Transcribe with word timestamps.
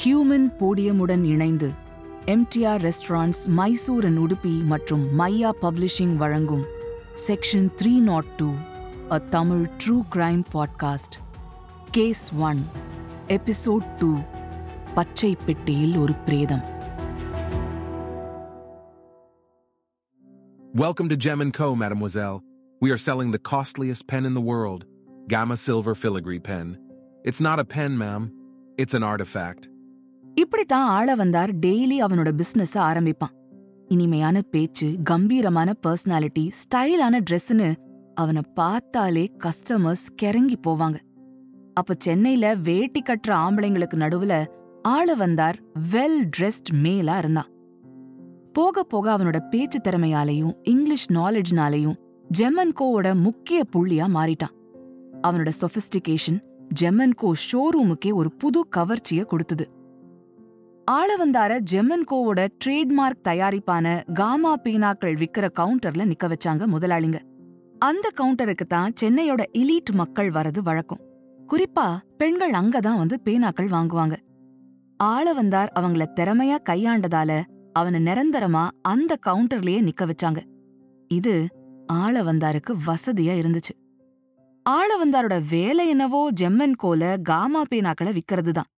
Human 0.00 0.48
போடியமுடன் 0.60 1.24
இணைந்து 1.34 1.68
MTR 2.26 2.82
restaurants 2.88 3.42
Mysore 3.58 4.04
and 4.04 4.20
Udupi 4.24 4.54
மற்றும் 4.64 5.04
மையா 5.18 5.50
பப்ளிஷிங் 5.62 6.14
வழங்கும் 6.16 6.64
section 7.26 7.68
three 7.80 7.92
nought 8.00 8.30
two 8.36 8.48
a 9.10 9.18
Tamil 9.28 9.64
true 9.82 9.96
crime 10.14 10.42
podcast 10.54 11.16
case 11.90 12.24
one 12.42 12.60
episode 13.28 13.88
two 13.98 14.12
பச்சை 14.94 15.32
பெட்டியில் 15.46 15.96
ஒரு 15.96 16.16
பிரேதம் 16.28 16.66
Welcome 20.74 21.08
to 21.08 21.16
Gem & 21.16 21.52
Co., 21.52 21.74
mademoiselle. 21.74 22.36
We 22.82 22.90
are 22.90 22.96
selling 22.98 23.30
the 23.30 23.40
costliest 23.40 24.06
pen 24.06 24.24
in 24.24 24.34
the 24.34 24.40
world, 24.42 24.82
Gamma 25.26 25.56
Silver 25.58 25.94
Filigree 25.94 26.38
Pen. 26.40 26.66
It's 27.24 27.40
not 27.40 27.58
a 27.58 27.64
pen, 27.66 27.98
ma'am. 27.98 28.22
It's 28.78 28.94
an 28.94 29.02
artifact. 29.04 29.62
இப்படித்தான் 30.35 30.87
ஆள 30.87 31.15
வந்தார் 31.15 31.55
daily 31.55 31.97
அவனோட 32.01 32.41
பிசினஸ 32.41 32.75
ஆரம்பிப்பான். 32.75 33.33
இனிமையான 33.87 34.41
பேச்சு 34.41 34.95
கம்பீரமான 35.03 35.73
பர்சனாலிட்டி 35.87 36.51
ஸ்டைலான 36.61 37.23
ட்ரெஸ்ஸுன்னு 37.29 37.75
அவனை 38.15 38.41
பார்த்தாலே 38.53 39.31
கஸ்டமர்ஸ் 39.43 40.05
கிறங்கி 40.21 40.55
போவாங்க. 40.67 40.95
அப்ப 41.73 41.93
சென்னையில 41.97 42.55
வேட்டி 42.55 43.01
கட்டுற 43.01 43.31
ஆம்பளைங்களுக்கு 43.31 43.95
நடுவுல 43.95 44.45
ஆள 44.81 45.15
வந்தார் 45.15 45.59
வெல் 45.91 46.29
ட்ரெஸ்ட் 46.37 46.71
மேலா 46.73 47.17
இருந்தான். 47.17 47.49
போக 48.53 48.83
போக 48.83 49.17
அவனோட 49.17 49.39
பேச்சு 49.49 49.79
திறமையாலையும் 49.79 50.53
இங்கிலீஷ் 50.63 51.11
நாலேஜ்னாலையும் 51.11 51.95
ஜெமன்கோவோட 52.37 53.15
முக்கிய 53.15 53.63
புள்ளியா 53.75 54.07
மாறிட்டான். 54.17 54.53
அவனோட 55.23 55.51
சொபிஸ்டிகேஷன் 55.61 56.39
ஜெமன்கோ 56.81 57.31
ஷோரூமுக்கே 57.51 58.13
ஒரு 58.13 58.31
புது 58.31 58.67
கவர்ச்சிய 58.75 59.23
கொடுத்தது. 59.23 59.84
ஆள 60.87 61.17
வந்தார 61.17 61.51
ஜெமன்கோவோட 61.71 62.47
ட்ரேட்மார்க் 62.63 63.23
தயாரிப்பான 63.23 64.03
காமா 64.13 64.57
பீனாக்கள் 64.63 65.15
விக்கிற 65.15 65.45
கவுண்டர்ல 65.59 66.03
நிக்க 66.11 66.27
வச்சாங்க 66.27 66.63
முதலாளிங்க. 66.67 67.19
அந்த 67.79 68.09
கவுண்டருக்கு 68.21 68.65
தான் 68.67 68.93
சென்னையோட 69.01 69.43
இலீட் 69.51 69.91
மக்கள் 69.91 70.29
வரது 70.29 70.59
வழக்கம். 70.59 71.01
குறிப்பா 71.47 71.97
பெண்கள் 72.17 72.51
அங்கதான் 72.51 72.97
வந்து 72.97 73.19
பேனாக்கள் 73.23 73.67
வாங்குவாங்க. 73.67 74.15
ஆள 74.97 75.33
வந்தார் 75.33 75.71
அவங்கள 75.79 76.05
திறமையா 76.15 76.57
கையாண்டதால 76.69 77.41
அவன 77.79 78.01
நிரந்தரமா 78.01 78.69
அந்த 78.81 79.17
கவுண்டர்லயே 79.25 79.81
நிக்க 79.87 80.11
வச்சாங்க. 80.11 80.37
இது 81.07 81.47
ஆள 81.85 82.23
வந்தாருக்கு 82.23 82.75
வசதியா 82.87 83.33
இருந்துச்சு. 83.41 83.73
ஆள 84.63 85.05
வந்தாரோட 85.05 85.35
வேலை 85.49 85.87
என்னவோ 85.87 86.31
ஜெம்மன் 86.41 86.77
கோல 86.77 87.17
காமா 87.23 87.63
பேனாக்களை 87.75 88.13
விக்கிறது 88.13 88.51
தான் 88.51 88.69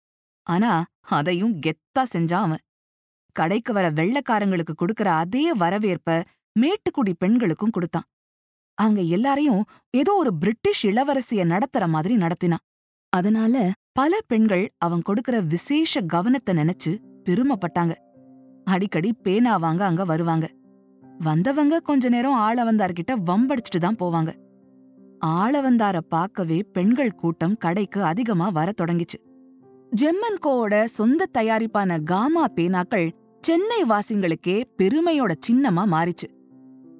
ஆனா 0.47 0.73
அதையும் 1.01 1.55
கெத்தா 1.67 2.03
செஞ்சான் 2.15 2.47
அவன். 2.47 2.63
கடைக்கு 3.37 3.73
வர 3.73 3.87
வெள்ளக்காரங்களுக்கு 3.91 4.75
கொடுக்கற 4.83 5.09
அதே 5.23 5.53
வரவேற்ப 5.53 6.25
மேட்டுக்குடி 6.57 7.13
பெண்களுக்கும் 7.19 7.71
கொடுத்தான். 7.71 8.07
அவங்க 8.79 9.01
எல்லாரையும் 9.17 9.63
ஏதோ 9.91 10.13
ஒரு 10.15 10.31
பிரிட்டிஷ் 10.35 10.87
இளவரசிய 10.87 11.45
நடத்துற 11.53 11.85
மாதிரி 11.89 12.17
நடத்தினான். 12.17 12.65
அதனால 13.13 13.71
பல 13.93 14.19
பெண்கள் 14.27 14.65
அவன் 14.79 15.03
கொடுக்கற 15.09 15.37
விசேஷ 15.47 16.01
கவனத்தை 16.01 16.53
நினைச்சு 16.55 16.93
பெருமைப்பட்டாங்க. 17.25 17.95
அடிக்கடி 18.65 19.13
பேனா 19.13 19.57
வாங்க 19.57 19.83
அங்க 19.85 20.05
வருவாங்க. 20.05 20.47
வந்தவங்க 21.19 21.81
கொஞ்ச 21.81 22.09
நேரம் 22.09 22.41
ஆளவந்தார்கிட்ட 22.41 23.13
வம்படிச்சிட்டு 23.27 23.81
தான் 23.81 24.01
போவாங்க. 24.01 24.31
ஆளவந்தார 25.27 25.99
பார்க்கவே 26.09 26.59
பெண்கள் 26.73 27.15
கூட்டம் 27.15 27.57
கடைக்கு 27.57 28.01
அதிகமா 28.03 28.49
வர 28.49 28.73
தொடங்கிச்சு. 28.83 29.19
ஜெம்மன்கோவோட 29.95 30.85
சொந்த 30.85 31.27
தயாரிப்பான 31.39 32.03
காமா 32.03 32.47
பேனாக்கள் 32.57 33.13
சென்னை 33.41 33.83
வாசிங்களுக்கே 33.83 34.65
பெருமையோட 34.79 35.33
சின்னமா 35.49 35.85
மாறிச்சு. 35.85 36.29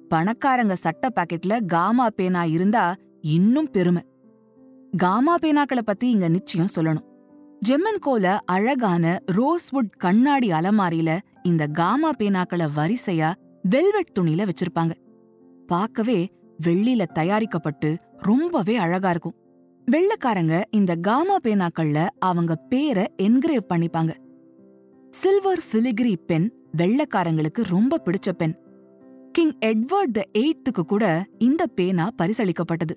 பணக்காரங்க 0.09 0.73
சட்ட 0.73 1.09
பாக்கெட்ல 1.15 1.65
காமா 1.65 2.09
பேனா 2.09 2.43
இருந்தா 2.43 2.95
இன்னும் 3.21 3.71
பெருமை. 3.71 4.05
காமா 4.97 5.37
பேனாக்களை 5.37 5.81
பத்தி 5.81 6.09
இங்க 6.09 6.27
நிச்சயம் 6.27 6.67
சொல்லணும். 6.75 7.05
ஜெம்மன் 7.69 7.99
கோல 7.99 8.39
அழகான 8.45 9.19
ரோஸ்வுட் 9.31 9.89
கண்ணாடி 9.97 10.51
அலமாரியில 10.51 11.19
இந்த 11.43 11.67
காமா 11.67 12.11
பேனாக்களை 12.11 12.69
வரிசையா 12.75 13.33
வெல்வெட் 13.61 14.15
துணியில 14.19 14.49
வச்சிருப்பாங்க. 14.49 14.91
பார்க்கவே 15.67 16.29
வெள்ளில 16.63 17.05
தயாரிக்கப்பட்டு 17.05 17.97
ரொம்பவே 18.17 18.75
அழகா 18.75 19.09
இருக்கும். 19.09 19.35
வெள்ளக்காரங்க 19.91 20.63
இந்த 20.71 20.95
காமா 20.95 21.37
பேனாக்கள்ல 21.43 22.07
அவங்க 22.19 22.55
பேரை 22.55 23.05
என்கிரேவ் 23.17 23.69
பண்ணிப்பாங்க. 23.69 24.13
சில்வர் 25.09 25.59
ஃபிலிகிரி 25.71 26.15
பென் 26.27 26.53
வெள்ளக்காரங்களுக்கு 26.77 27.61
ரொம்ப 27.69 28.01
பிடிச்ச 28.05 28.31
பென். 28.31 28.55
கிங் 29.31 29.53
எட்வர்ட் 29.65 30.11
த 30.11 30.23
எயித்துக்கு 30.33 30.83
கூட 30.87 31.25
இந்த 31.37 31.67
பேனா 31.67 32.09
பரிசளிக்கப்பட்டது. 32.21 32.95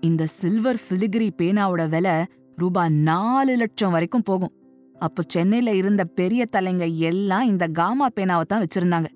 இந்த 0.00 0.26
சில்வர் 0.26 0.80
ஃபிலிகிரி 0.88 1.30
பேனாவோட 1.42 1.88
விலை 1.88 2.24
ரூபா 2.56 2.88
நாலு 2.88 3.56
லட்சம் 3.56 3.90
வரைக்கும் 3.90 4.22
போகும். 4.22 4.54
அப்போ 4.98 5.22
சென்னையில 5.26 5.74
இருந்த 5.74 6.04
பெரிய 6.04 6.46
தலைங்க 6.52 6.96
எல்லாம் 6.96 7.46
இந்த 7.46 7.66
காமா 7.66 8.08
பேனாவை 8.20 8.42
தான் 8.42 8.62
வச்சிருந்தாங்க. 8.62 9.06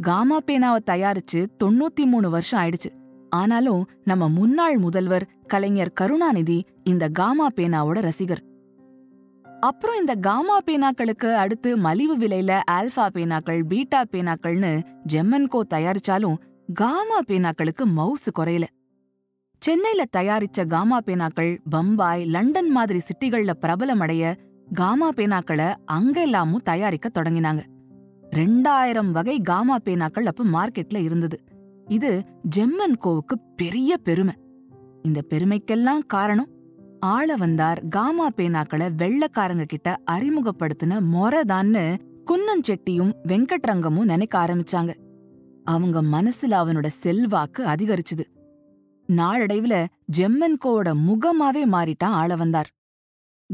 காமா 0.00 0.38
பேனாவை 0.46 0.78
தயாரிச்சு 0.90 1.46
தொண்ணூத்தி 1.64 2.04
மூணு 2.04 2.30
வருஷம் 2.30 2.60
ஆயிடுச்சு. 2.60 2.92
ஆனாலும் 3.36 3.82
நம்ம 4.04 4.28
முன்னாள் 4.28 4.76
முதல்வர் 4.78 5.28
கலைஞர் 5.46 5.92
கருணாநிதி 5.92 6.58
இந்த 6.84 7.08
காமா 7.08 7.46
பேனாவோட 7.56 8.00
ரசிகர். 8.00 8.42
அப்புறம் 9.60 9.98
இந்த 9.98 10.14
காமா 10.14 10.56
பேனாக்களுக்கு 10.60 11.34
அடுத்து 11.34 11.76
மலிவு 11.76 12.14
விலையில 12.18 12.60
ஆல்பா 12.70 13.06
பேனாக்கள் 13.14 13.62
பீட்டா 13.64 14.02
பேனாக்கள்னு 14.12 14.72
ஜெம்மன்கோ 15.12 15.60
தயாரிச்சாலும் 15.74 16.40
காமா 16.74 17.18
பேனாக்களுக்கு 17.26 17.84
மவுசு 17.96 18.30
குறையல. 18.38 18.66
சென்னையில 19.58 20.02
தயாரிச்ச 20.16 20.66
காமா 20.66 20.98
பேனாக்கள் 21.06 21.52
பம்பாய் 21.70 22.24
லண்டன் 22.24 22.70
மாதிரி 22.70 23.00
சிட்டிகள்ல 23.08 23.52
பிரபலமடைய 23.60 24.34
காமா 24.74 25.08
பேனாக்களை 25.10 25.68
அங்கெல்லாமும் 25.92 26.64
தயாரிக்க 26.64 27.10
தொடங்கினாங்க. 27.14 27.62
ரெண்டாயிரம் 28.30 29.10
வகை 29.10 29.40
காமா 29.40 29.76
பேனாக்கள் 29.84 30.30
அப்ப 30.32 30.44
மார்க்கெட்ல 30.44 31.02
இருந்தது. 31.02 31.38
இது 31.88 32.24
ஜெம்மன் 32.56 32.96
கோவுக்கு 33.04 33.34
பெரிய 33.56 33.96
பெருமை. 33.96 34.34
இந்த 35.02 35.22
பெருமைக்கெல்லாம் 35.30 35.98
காரணம் 36.06 36.48
ஆள 37.00 37.36
வந்தார் 37.36 37.88
காமா 37.88 38.28
பேனாக்களை 38.36 38.88
வெள்ளக்காரங்க 39.02 39.64
கிட்ட 39.64 39.96
அறிமுகப்படுத்தின 40.10 41.00
மொரதான்னு 41.12 41.98
குன்னஞ்செட்டியும் 42.26 43.12
வெங்கட்ரங்கமும் 43.28 44.04
நினைக்க 44.04 44.44
ஆரம்பிச்சாங்க. 44.44 44.94
அவங்க 45.64 46.02
மனசுல 46.02 46.50
அவனோட 46.50 46.86
செல்வாக்கு 46.86 47.66
அதிகரிச்சுது. 47.66 48.24
நாளடைவுல 49.12 49.86
ஜெம்மன்கோவோட 50.16 50.94
முகமாவே 51.08 51.64
மாறிட்டான் 51.64 52.14
ஆள 52.20 52.34
வந்தார். 52.34 52.68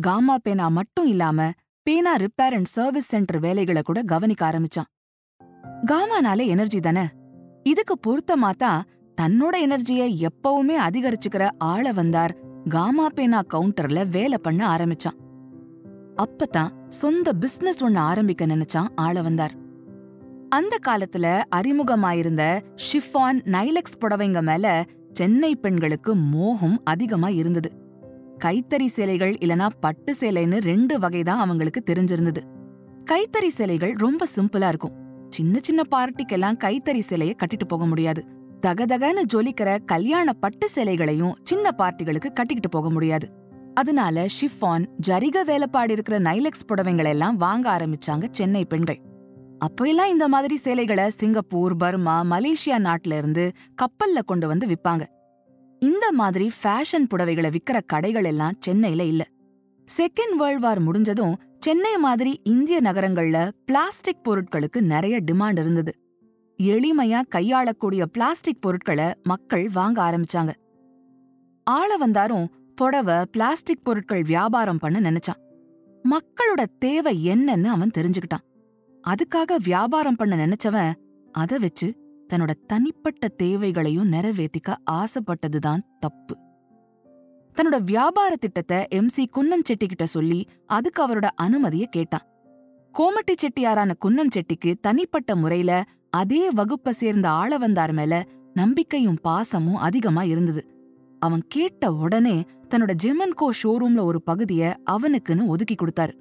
காமா 0.01 0.39
பேனா 0.39 0.69
மட்டும் 0.69 1.07
இல்லாம 1.07 1.51
பேனா 1.83 2.17
ரிப்பேர் 2.17 2.53
அண்ட் 2.53 2.65
சர்வீஸ் 2.65 3.09
சென்டர் 3.09 3.41
வேலைகளை 3.41 3.83
கூட 3.83 4.03
கவனிக்க 4.03 4.51
ஆரம்பிச்சான். 4.51 4.91
காமானாலே 5.87 6.47
எனர்ஜி 6.47 6.81
தானே? 6.81 7.05
இதுக்கு 7.63 7.99
பொருத்தமாத்தான் 8.07 8.81
தன்னோட 9.21 9.57
எனர்ஜிய 9.67 10.27
எப்பவுமே 10.27 10.77
அதிகரிச்சுக்கிற 10.79 11.51
ஆள 11.59 11.93
வந்தார் 11.93 12.37
காமா 12.69 13.09
பேனா 13.09 13.43
கவுண்டர்ல 13.55 14.09
வேலை 14.09 14.39
பண்ண 14.39 14.77
ஆரம்பிச்சான். 14.77 15.19
அப்பதான் 16.23 16.71
சொந்த 16.89 17.33
பிசினஸ் 17.33 17.85
ஒண்ணு 17.85 17.97
ஆரம்பிக்க 17.97 18.47
நினைச்சான் 18.47 18.87
ஆள 18.95 19.23
வந்தார். 19.23 19.55
அந்த 20.49 20.79
காலத்துல 20.89 21.43
அறிமுகமாயிருந்த 21.57 22.61
ஷிஃபான் 22.77 23.41
நைலக்ஸ் 23.45 23.99
புடவைங்க 24.01 24.43
மேல 24.43 24.85
சென்னை 25.13 25.57
பெண்களுக்கு 25.57 26.15
மோகம் 26.15 26.81
அதிகமா 26.85 27.29
இருந்தது. 27.29 27.73
கைத்தறி 28.45 28.87
சேலைகள் 28.87 29.37
இல்லனா 29.41 29.69
பட்டு 29.81 30.15
சேலைன்னு 30.21 30.61
ரெண்டு 30.61 30.99
வகைதான் 30.99 31.43
அவங்களுக்கு 31.45 31.83
தெரிஞ்சிருந்தது. 31.91 32.43
கைத்தறி 33.11 33.47
சேலைகள் 33.47 33.93
ரொம்ப 33.93 34.27
சிம்பிளா 34.37 34.69
இருக்கும். 34.69 35.02
சின்ன 35.33 35.59
சின்ன 35.63 35.83
பார்ட்டிக்கெல்லாம் 35.91 36.59
கைத்தறி 36.65 37.03
சிலையை 37.11 37.35
கட்டிட்டு 37.39 37.67
போக 37.69 37.87
முடியாது. 37.87 38.23
தகதகன்னு 38.67 39.23
ஜொலிக்கிற 39.35 39.71
கல்யாண 39.85 40.33
பட்டு 40.33 40.67
சிலைகளையும் 40.69 41.37
சின்ன 41.43 41.71
பார்ட்டிகளுக்கு 41.79 42.31
கட்டிக்கிட்டு 42.33 42.69
போக 42.69 42.91
முடியாது. 42.91 43.27
அதனால 43.75 44.25
ஷிஃபான் 44.37 44.85
ஜரிக 45.09 45.45
வேலைப்பாடு 45.45 45.93
இருக்கிற 45.93 46.19
நைலெக்ஸ் 46.21 46.69
புடவைங்களெல்லாம் 46.69 47.37
வாங்க 47.37 47.67
ஆரம்பிச்சாங்க 47.77 48.27
சென்னை 48.31 48.65
பெண்கள். 48.65 49.01
அப்ப 49.59 49.85
எல்லாம் 49.85 50.11
இந்த 50.11 50.27
மாதிரி 50.29 50.57
சேலைகளை 50.57 51.07
சிங்கப்பூர் 51.11 51.75
பர்மா 51.77 52.17
மலேசியா 52.31 52.79
நாட்டுல 52.87 53.19
இருந்து 53.19 53.45
கப்பல்ல 53.83 54.23
கொண்டு 54.27 54.47
வந்து 54.47 54.67
விப்பாங்க 54.67 55.05
இந்த 55.83 56.07
மாதிரி 56.13 56.47
ஃபேஷன் 56.59 57.07
புடவைகளை 57.13 57.51
விற்கிற 57.55 57.79
கடைகள் 57.87 58.25
எல்லாம் 58.25 58.59
சென்னையில 58.59 59.05
இல்ல. 59.05 59.23
செகண்ட் 59.97 60.37
வேர்ல்ட் 60.37 60.61
வார் 60.61 60.81
முடிஞ்சதும் 60.81 61.37
சென்னை 61.59 61.99
மாதிரி 61.99 62.41
இந்திய 62.43 62.81
நகரங்கள்ல 62.81 63.51
பிளாஸ்டிக் 63.67 64.29
பொருட்களுக்கு 64.29 64.81
நிறைய 64.81 65.21
டிமாண்ட் 65.21 65.59
இருந்தது. 65.59 65.95
எளிமையா 66.63 67.23
கையாளக்கூடிய 67.35 68.07
பிளாஸ்டிக் 68.07 68.63
பொருட்களை 68.63 69.15
மக்கள் 69.23 69.69
வாங்க 69.69 70.03
ஆரம்பிச்சாங்க. 70.03 70.53
ஆள 71.65 71.97
வந்தாரும் 71.97 72.75
புடவை 72.75 73.27
பிளாஸ்டிக் 73.33 73.85
பொருட்கள் 73.85 74.23
வியாபாரம் 74.23 74.79
பண்ண 74.79 75.11
நினைச்சான். 75.11 75.41
மக்களோட 76.11 76.65
தேவை 76.79 77.29
என்னன்னு 77.29 77.65
அவன் 77.65 77.91
தெரிஞ்சுக்கிட்டான். 77.99 78.45
அதுக்காக 79.09 79.57
வியாபாரம் 79.65 80.17
பண்ண 80.17 80.47
நினைச்சவன் 80.47 80.93
அத 81.33 81.59
வச்சு 81.59 81.95
தன்னோட 82.33 82.51
தனிப்பட்ட 82.67 83.29
தேவைகளையும் 83.29 84.13
நிறைவேத்திக்க 84.13 84.75
ஆசைப்பட்டதுதான் 84.91 85.81
தப்பு. 85.99 86.37
தன்னோட 87.57 87.77
வியாபார 87.83 88.37
திட்டத்தை 88.37 88.79
எம்சி 88.95 89.25
குன்னம் 89.37 89.65
செட்டி 89.65 89.87
கிட்ட 89.87 90.07
சொல்லி 90.07 90.41
அதுக்கு 90.67 91.01
அவரோட 91.07 91.27
அனுமதிய 91.37 91.87
கேட்டான். 91.87 92.27
கோமட்டி 92.95 93.35
செட்டியாரான 93.35 93.91
குன்னம் 94.05 94.33
செட்டிக்கு 94.35 94.71
தனிப்பட்ட 94.81 95.37
முறையில 95.37 95.73
அதே 96.11 96.51
வகுப்பை 96.51 96.93
சேர்ந்த 96.93 97.29
ஆளவந்தார் 97.29 97.93
மேல 97.93 98.15
நம்பிக்கையும் 98.55 99.21
பாசமும் 99.25 99.81
அதிகமா 99.87 100.23
இருந்தது. 100.23 100.63
அவன் 101.19 101.45
கேட்ட 101.49 101.93
உடனே 101.93 102.37
தன்னோட 102.69 102.93
ஜெமன்கோ 103.03 103.49
ஷோரூம்ல 103.63 104.03
ஒரு 104.05 104.23
பகுதிய 104.23 104.75
அவனுக்குன்னு 104.91 105.47
ஒதுக்கி 105.47 105.75
கொடுத்தாரு. 105.75 106.15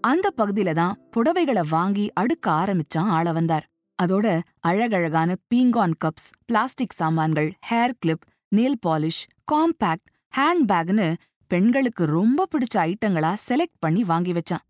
அந்த 0.00 0.26
பகுதியில 0.36 0.72
தான் 0.72 0.98
புடவைகளை 1.16 1.62
வாங்கி 1.70 2.04
அடுக்க 2.20 2.46
ஆரம்பிச்சான் 2.46 3.10
ஆளவந்தார். 3.18 3.66
அதோட 3.98 4.26
அழகழகான 4.60 5.30
பீங்கான் 5.54 5.96
கப்ஸ் 6.04 6.28
பிளாஸ்டிக் 6.46 6.98
சாமான்கள் 7.00 7.50
hair 7.70 7.98
clip 7.98 8.26
nail 8.56 8.78
polish 8.86 9.22
compact 9.52 10.08
ஹேண்ட்பேக்னு 10.36 11.14
பெண்களுக்கு 11.50 12.04
ரொம்ப 12.06 12.46
பிடிச்ச 12.52 12.76
ஐட்டங்களா 12.78 13.30
செலக்ட் 13.48 13.78
பண்ணி 13.78 14.02
வாங்கி 14.04 14.32
வச்சான். 14.32 14.64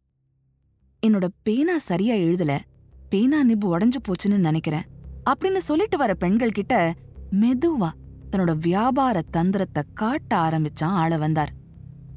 என்னோட 1.02 1.26
பேனா 1.42 1.78
சரியா 1.78 2.14
எழுதல 2.14 2.58
பேனா 3.10 3.38
நிப்பு 3.42 3.66
உடஞ்சு 3.74 4.00
போச்சுன்னு 4.06 4.38
நினைக்கிறேன் 4.38 4.86
அப்படின்னு 5.30 5.56
சொல்லிட்டு 5.56 5.96
வர 5.96 6.14
பெண்கள் 6.14 6.50
கிட்ட 6.50 6.94
மெதுவா 7.40 7.90
தன்னோட 8.30 8.52
வியாபார 8.58 9.22
தந்திரத்தை 9.36 9.82
காட்ட 9.94 10.30
ஆரம்பிச்சான் 10.36 10.96
ஆள 11.02 11.16
வந்தார். 11.16 11.52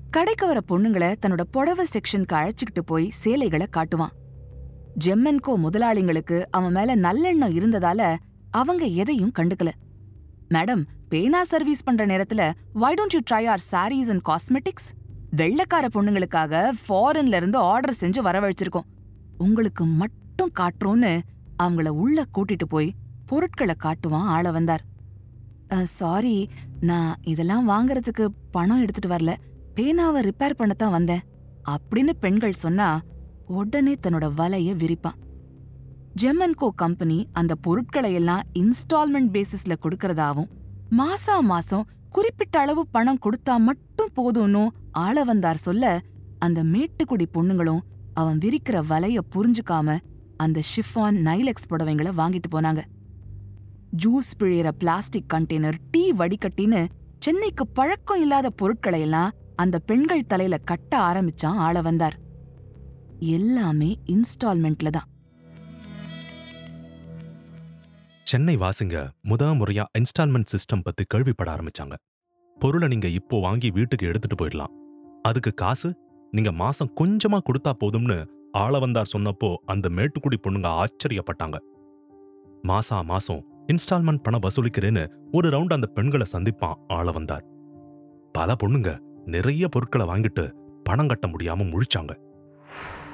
கடைக்கு 0.10 0.46
வர 0.46 0.60
பொண்ணுங்கள 0.72 1.06
தன்னோட 1.22 1.44
புடவை 1.52 1.86
செக்ஷனுக்கு 1.94 2.36
அழைச்சுக்கிட்டு 2.40 2.82
போய் 2.86 3.10
சேலைகளை 3.10 3.68
காட்டுவான். 3.78 4.16
ஜெம்மன்கோ 5.06 5.54
முதலாளிங்களுக்கு 5.66 6.38
அவன் 6.50 6.72
மேல 6.72 6.96
நல்லெண்ணம் 6.96 7.58
இருந்ததால 7.60 8.02
அவங்க 8.52 8.86
எதையும் 8.86 9.36
கண்டுக்கல. 9.40 9.72
மேடம் 10.50 10.84
பேனா 11.12 11.44
சர்வீஸ் 11.44 11.84
பண்ற 11.84 12.06
நேரத்துல 12.06 12.42
why 12.74 12.94
don't 12.94 13.14
you 13.14 13.20
try 13.30 13.44
our 13.54 13.62
saris 13.72 14.10
and 14.12 14.24
cosmetics 14.30 14.88
வெள்ளைக்கார 15.32 15.86
பொண்ணுங்களுக்காக 15.96 16.62
ஃபாரின்ல 16.84 17.36
இருந்து 17.36 17.58
ஆர்டர் 17.58 17.98
செஞ்சு 18.00 18.20
வரவழைச்சிருக்கோம். 18.28 18.88
உங்களுக்கு 19.38 19.86
மட்டும் 20.02 20.52
காட்டுறோன்னு 20.60 21.12
அவங்கள 21.64 21.88
உள்ள 22.04 22.24
கூட்டிட்டு 22.36 22.68
போய் 22.68 22.94
பொருட்களை 23.26 23.76
காட்டுவான் 23.84 24.30
ஆள 24.36 24.52
வந்தார். 24.52 24.84
சாரி 25.98 26.38
நான் 26.82 27.18
இதெல்லாம் 27.34 27.68
வாங்குறதுக்கு 27.70 28.26
பணம் 28.52 28.82
எடுத்துட்டு 28.86 29.12
வரல. 29.16 29.36
பேனாவை 29.76 30.22
ரிப்பேர் 30.30 30.58
பண்ணத்தான் 30.60 30.96
வந்தேன். 30.98 31.26
அப்படின்னு 31.70 32.16
பெண்கள் 32.20 32.62
சொன்னா 32.64 32.90
உடனே 33.60 33.96
தன்னோட 34.08 34.32
வலைய 34.40 34.72
விரிப்பான். 34.84 35.20
ஜெம்மன்கோ 36.22 36.70
கம்பெனி 36.76 37.20
அந்த 37.34 37.54
பொருட்களை 37.56 38.14
எல்லாம் 38.14 38.42
இன்ஸ்டால்மெண்ட் 38.60 39.32
பேசிஸ்ல 39.36 39.76
கொடுக்கறதாவும் 39.84 40.50
மாசா 41.00 41.36
மாசம் 41.42 41.88
குறிப்பிட்ட 42.10 42.60
அளவு 42.60 42.82
பணம் 42.88 43.20
கொடுத்தா 43.26 43.54
மட்டும் 43.58 44.10
போதும்னு 44.16 44.64
ஆள 44.92 45.24
வந்தார் 45.24 45.62
சொல்ல 45.66 46.02
அந்த 46.40 46.64
மேட்டுக்குடி 46.64 47.26
பொண்ணுங்களும் 47.34 47.84
அவன் 48.14 48.38
விரிக்கிற 48.38 48.78
வலைய 48.90 49.20
புரிஞ்சுக்காம 49.36 49.98
அந்த 50.38 50.62
ஷிஃபான் 50.72 51.18
நைலெக்ஸ் 51.28 51.70
புடவைங்களை 51.70 52.12
வாங்கிட்டு 52.18 52.50
போனாங்க. 52.56 52.82
ஜூஸ் 54.04 54.32
பிழியிற 54.40 54.68
பிளாஸ்டிக் 54.78 55.30
கண்டெய்னர் 55.34 55.78
டீ 55.92 56.04
வடிகட்டின்னு 56.12 56.82
சென்னைக்கு 57.20 57.68
பழக்கம் 57.68 58.22
இல்லாத 58.22 58.50
பொருட்களையெல்லாம் 58.50 59.34
அந்த 59.56 59.80
பெண்கள் 59.80 60.28
தலையில 60.28 60.58
கட்ட 60.58 61.00
ஆரம்பிச்சான் 61.00 61.62
ஆள 61.68 61.82
வந்தார் 61.82 62.18
எல்லாமே 63.38 63.92
இன்ஸ்டால்மெண்ட்ல 64.06 64.90
தான். 64.90 65.11
சென்னை 68.32 68.58
வாசிங்க. 68.58 68.98
முத 69.30 69.44
முறையா 69.60 69.84
இன்ஸ்டால்மெண்ட் 70.00 70.50
சிஸ்டம் 70.52 70.84
பத்தி 70.84 71.04
கேள்விப்பட 71.14 71.50
ஆரம்பிச்சாங்க. 71.54 71.96
பொருளை 72.58 72.88
நீங்க 72.88 73.08
இப்போ 73.08 73.40
வாங்கி 73.40 73.70
வீட்டுக்கு 73.72 74.08
எடுத்துட்டு 74.08 74.38
போயிடலாம். 74.40 74.74
அதுக்கு 75.22 75.54
காசு 75.54 75.90
நீங்க 76.32 76.52
மாசம் 76.52 76.92
கொஞ்சமா 77.00 77.40
கொடுத்தா 77.48 77.72
போதும்னு 77.80 78.18
ஆள 78.52 78.80
வந்தார் 78.80 79.10
சொன்னப்போ 79.18 79.56
அந்த 79.66 79.90
மேட்டுக்குடி 79.90 80.38
பொண்ணுங்க 80.46 80.70
ஆச்சரியப்பட்டாங்க. 80.82 81.58
மாசா 82.68 83.04
மாசம் 83.04 83.42
இன்ஸ்டால்மெண்ட் 83.74 84.24
பணம் 84.24 84.46
வசூலிக்கிறேன்னு 84.48 85.04
ஒரு 85.32 85.50
ரவுண்ட் 85.50 85.76
அந்த 85.78 85.88
பெண்களை 85.88 86.28
சந்திப்பான் 86.34 86.80
ஆள 86.88 87.12
வந்தார் 87.12 87.46
பல 88.32 88.56
பொண்ணுங்க 88.64 88.98
நிறைய 89.26 89.68
பொருட்களை 89.68 90.08
வாங்கிட்டு 90.08 90.46
பணம் 90.84 91.08
கட்ட 91.08 91.28
முடியாம 91.28 91.68
முழிச்சாங்க. 91.74 92.16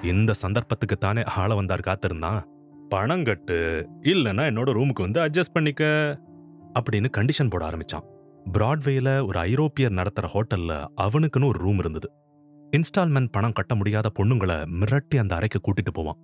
இந்த 0.04 0.34
சந்தர்ப்பத்துக்கு 0.34 0.98
தானே 0.98 1.24
ஆள 1.24 1.56
வந்தார் 1.56 1.88
காத்திருந்தான்? 1.90 2.40
பணம் 2.90 3.24
கட்டு 3.24 3.90
இல்லைன்னா 4.02 4.44
என்னோட 4.50 4.70
ரூமுக்கு 4.80 5.10
வந்து 5.10 5.26
அட்ஜஸ்ட் 5.26 5.54
பண்ணிக்க 5.54 5.84
அப்படின்னு 6.80 7.08
கண்டிஷன் 7.18 7.50
போட 7.50 7.70
ஆரம்பிச்சான். 7.70 8.06
பிராட்வேல 8.54 9.28
ஒரு 9.28 9.40
ஐரோப்பியர் 9.40 9.92
நடத்துற 9.92 10.28
ஹோட்டல்ல 10.34 10.86
அவனுக்குன்னு 11.02 11.48
ஒரு 11.48 11.60
ரூம் 11.60 11.78
இருந்தது. 11.78 12.12
இன்ஸ்டால்மெண்ட் 12.78 13.28
பணம் 13.32 13.52
கட்ட 13.52 13.76
முடியாத 13.76 14.12
பொண்ணுங்களை 14.20 14.58
மிரட்டி 14.82 15.18
அந்த 15.18 15.36
அறைக்கு 15.36 15.60
கூட்டிட்டு 15.60 15.94
போவான். 15.94 16.18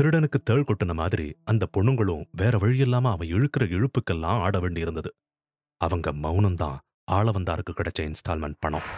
திருடனுக்கு 0.00 0.38
தேள் 0.44 0.64
கொட்டின 0.64 0.94
மாதிரி 0.94 1.36
அந்த 1.44 1.66
பொண்ணுங்களும் 1.78 2.24
வேற 2.32 2.58
வழி 2.58 2.78
இல்லாம 2.78 3.10
அவன் 3.10 3.28
இழுக்கிற 3.28 3.60
இழுப்புக்கெல்லாம் 3.60 4.40
ஆட 4.44 4.58
வேண்டியிருந்தது. 4.58 5.10
அவங்க 5.76 6.12
மௌனம்தான் 6.12 6.76
ஆளவந்தாருக்கு 7.12 7.74
கிடைச்ச 7.74 8.00
இன்ஸ்டால்மெண்ட் 8.00 8.60
பணம். 8.60 8.88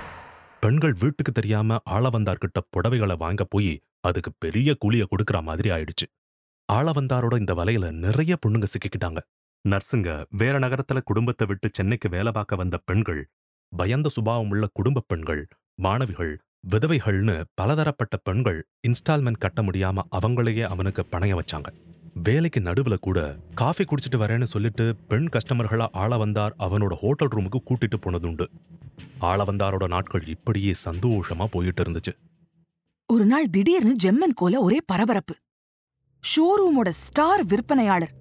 பெண்கள் 0.61 0.93
வீட்டுக்கு 0.93 1.33
தெரியாம 1.33 1.79
ஆளவந்தார்கிட்ட 1.91 2.61
புடவைகளை 2.71 3.17
வாங்க 3.19 3.45
போய் 3.45 3.81
அதுக்கு 4.01 4.33
பெரிய 4.39 4.77
கூலிய 4.85 5.05
கொடுக்கற 5.11 5.43
மாதிரி 5.43 5.71
ஆயிடுச்சு. 5.71 6.07
ஆளவந்தாரோட 6.73 7.39
இந்த 7.39 7.55
வலையில 7.55 7.93
நிறைய 7.93 8.37
பொண்ணுங்க 8.47 8.67
சிக்கிக்கிட்டாங்க. 8.75 9.21
நர்ஸுங்க 9.69 10.25
வேற 10.31 10.59
நகரத்துல 10.59 11.01
குடும்பத்தை 11.05 11.47
விட்டு 11.47 11.71
சென்னைக்கு 11.73 12.09
வேலை 12.09 12.33
பார்க்க 12.33 12.57
வந்த 12.57 12.79
பெண்கள் 12.85 13.31
பயந்த 13.77 14.09
சுபாவம் 14.09 14.51
உள்ள 14.51 14.67
குடும்ப 14.73 15.03
பெண்கள் 15.07 15.49
மாணவிகள் 15.75 16.43
விதவைகள்னு 16.71 17.43
பலதரப்பட்ட 17.55 18.17
பெண்கள் 18.17 18.67
இன்ஸ்டால்மெண்ட் 18.89 19.39
கட்ட 19.39 19.63
முடியாம 19.63 20.03
அவங்களையே 20.21 20.63
அவனுக்கு 20.63 21.07
பணைய 21.13 21.41
வச்சாங்க. 21.41 21.67
வேலைக்கு 22.23 22.61
நடுவுல 22.61 22.97
கூட 22.97 23.39
காஃபி 23.55 23.85
குடிச்சிட்டு 23.85 24.21
வரேன்னு 24.21 24.43
சொல்லிட்டு 24.43 24.97
பெண் 24.97 25.29
கஸ்டமர்களா 25.33 25.87
ஆள 25.93 26.17
வந்தார் 26.17 26.55
அவனோட 26.59 26.93
ஹோட்டல் 26.93 27.29
ரூமுக்கு 27.29 27.61
கூட்டிட்டு 27.65 27.99
போனதுண்டு. 28.01 28.47
ஆள 29.19 29.45
வந்தாரோட 29.45 29.89
நாட்கள் 29.89 30.27
இப்படியே 30.27 30.75
சந்தோஷமா 30.85 31.47
போயிட்டு 31.47 31.83
இருந்துச்சு. 31.83 32.13
ஒரு 33.07 33.27
நாள் 33.27 33.51
திடீர்னு 33.51 33.93
ஜெம்மன் 34.03 34.35
கோல 34.35 34.61
ஒரே 34.61 34.81
பரபரப்பு. 34.87 35.35
ஷோரூமோட 36.25 36.89
ஸ்டார் 36.89 37.45
விற்பனையாளர். 37.45 38.13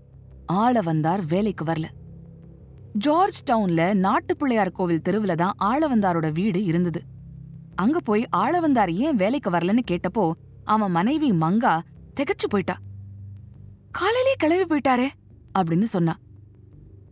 ஆள 0.45 0.81
வந்தார் 0.81 1.25
வேலைக்கு 1.25 1.65
வரல. 1.65 1.86
ஜார்ஜ் 2.93 3.51
டவுன்ல 3.51 3.93
நாட்டுப்பிள்ளையார் 3.93 4.72
கோவில் 4.72 5.01
தெருவுல 5.10 5.36
தான் 5.36 5.55
ஆளவந்தாரோட 5.63 6.31
வீடு 6.31 6.63
இருந்தது. 6.63 7.01
அங்க 7.75 8.00
போய் 8.00 8.27
ஆளவந்தார் 8.38 8.93
ஏன் 8.93 9.15
வேலைக்கு 9.15 9.50
வரலன்னு 9.50 9.79
கேட்டப்போ 9.91 10.31
அவன் 10.63 10.91
மனைவி 10.91 11.31
மங்கா 11.31 11.79
திகச்சு 12.19 12.48
போயிட்டா. 12.50 12.77
காலையிலே 13.91 14.33
கிளம்பி 14.38 14.75
போயிட்டாரே 14.75 15.07
அப்படின்னு 15.60 15.83
சொன்னா. 15.83 16.15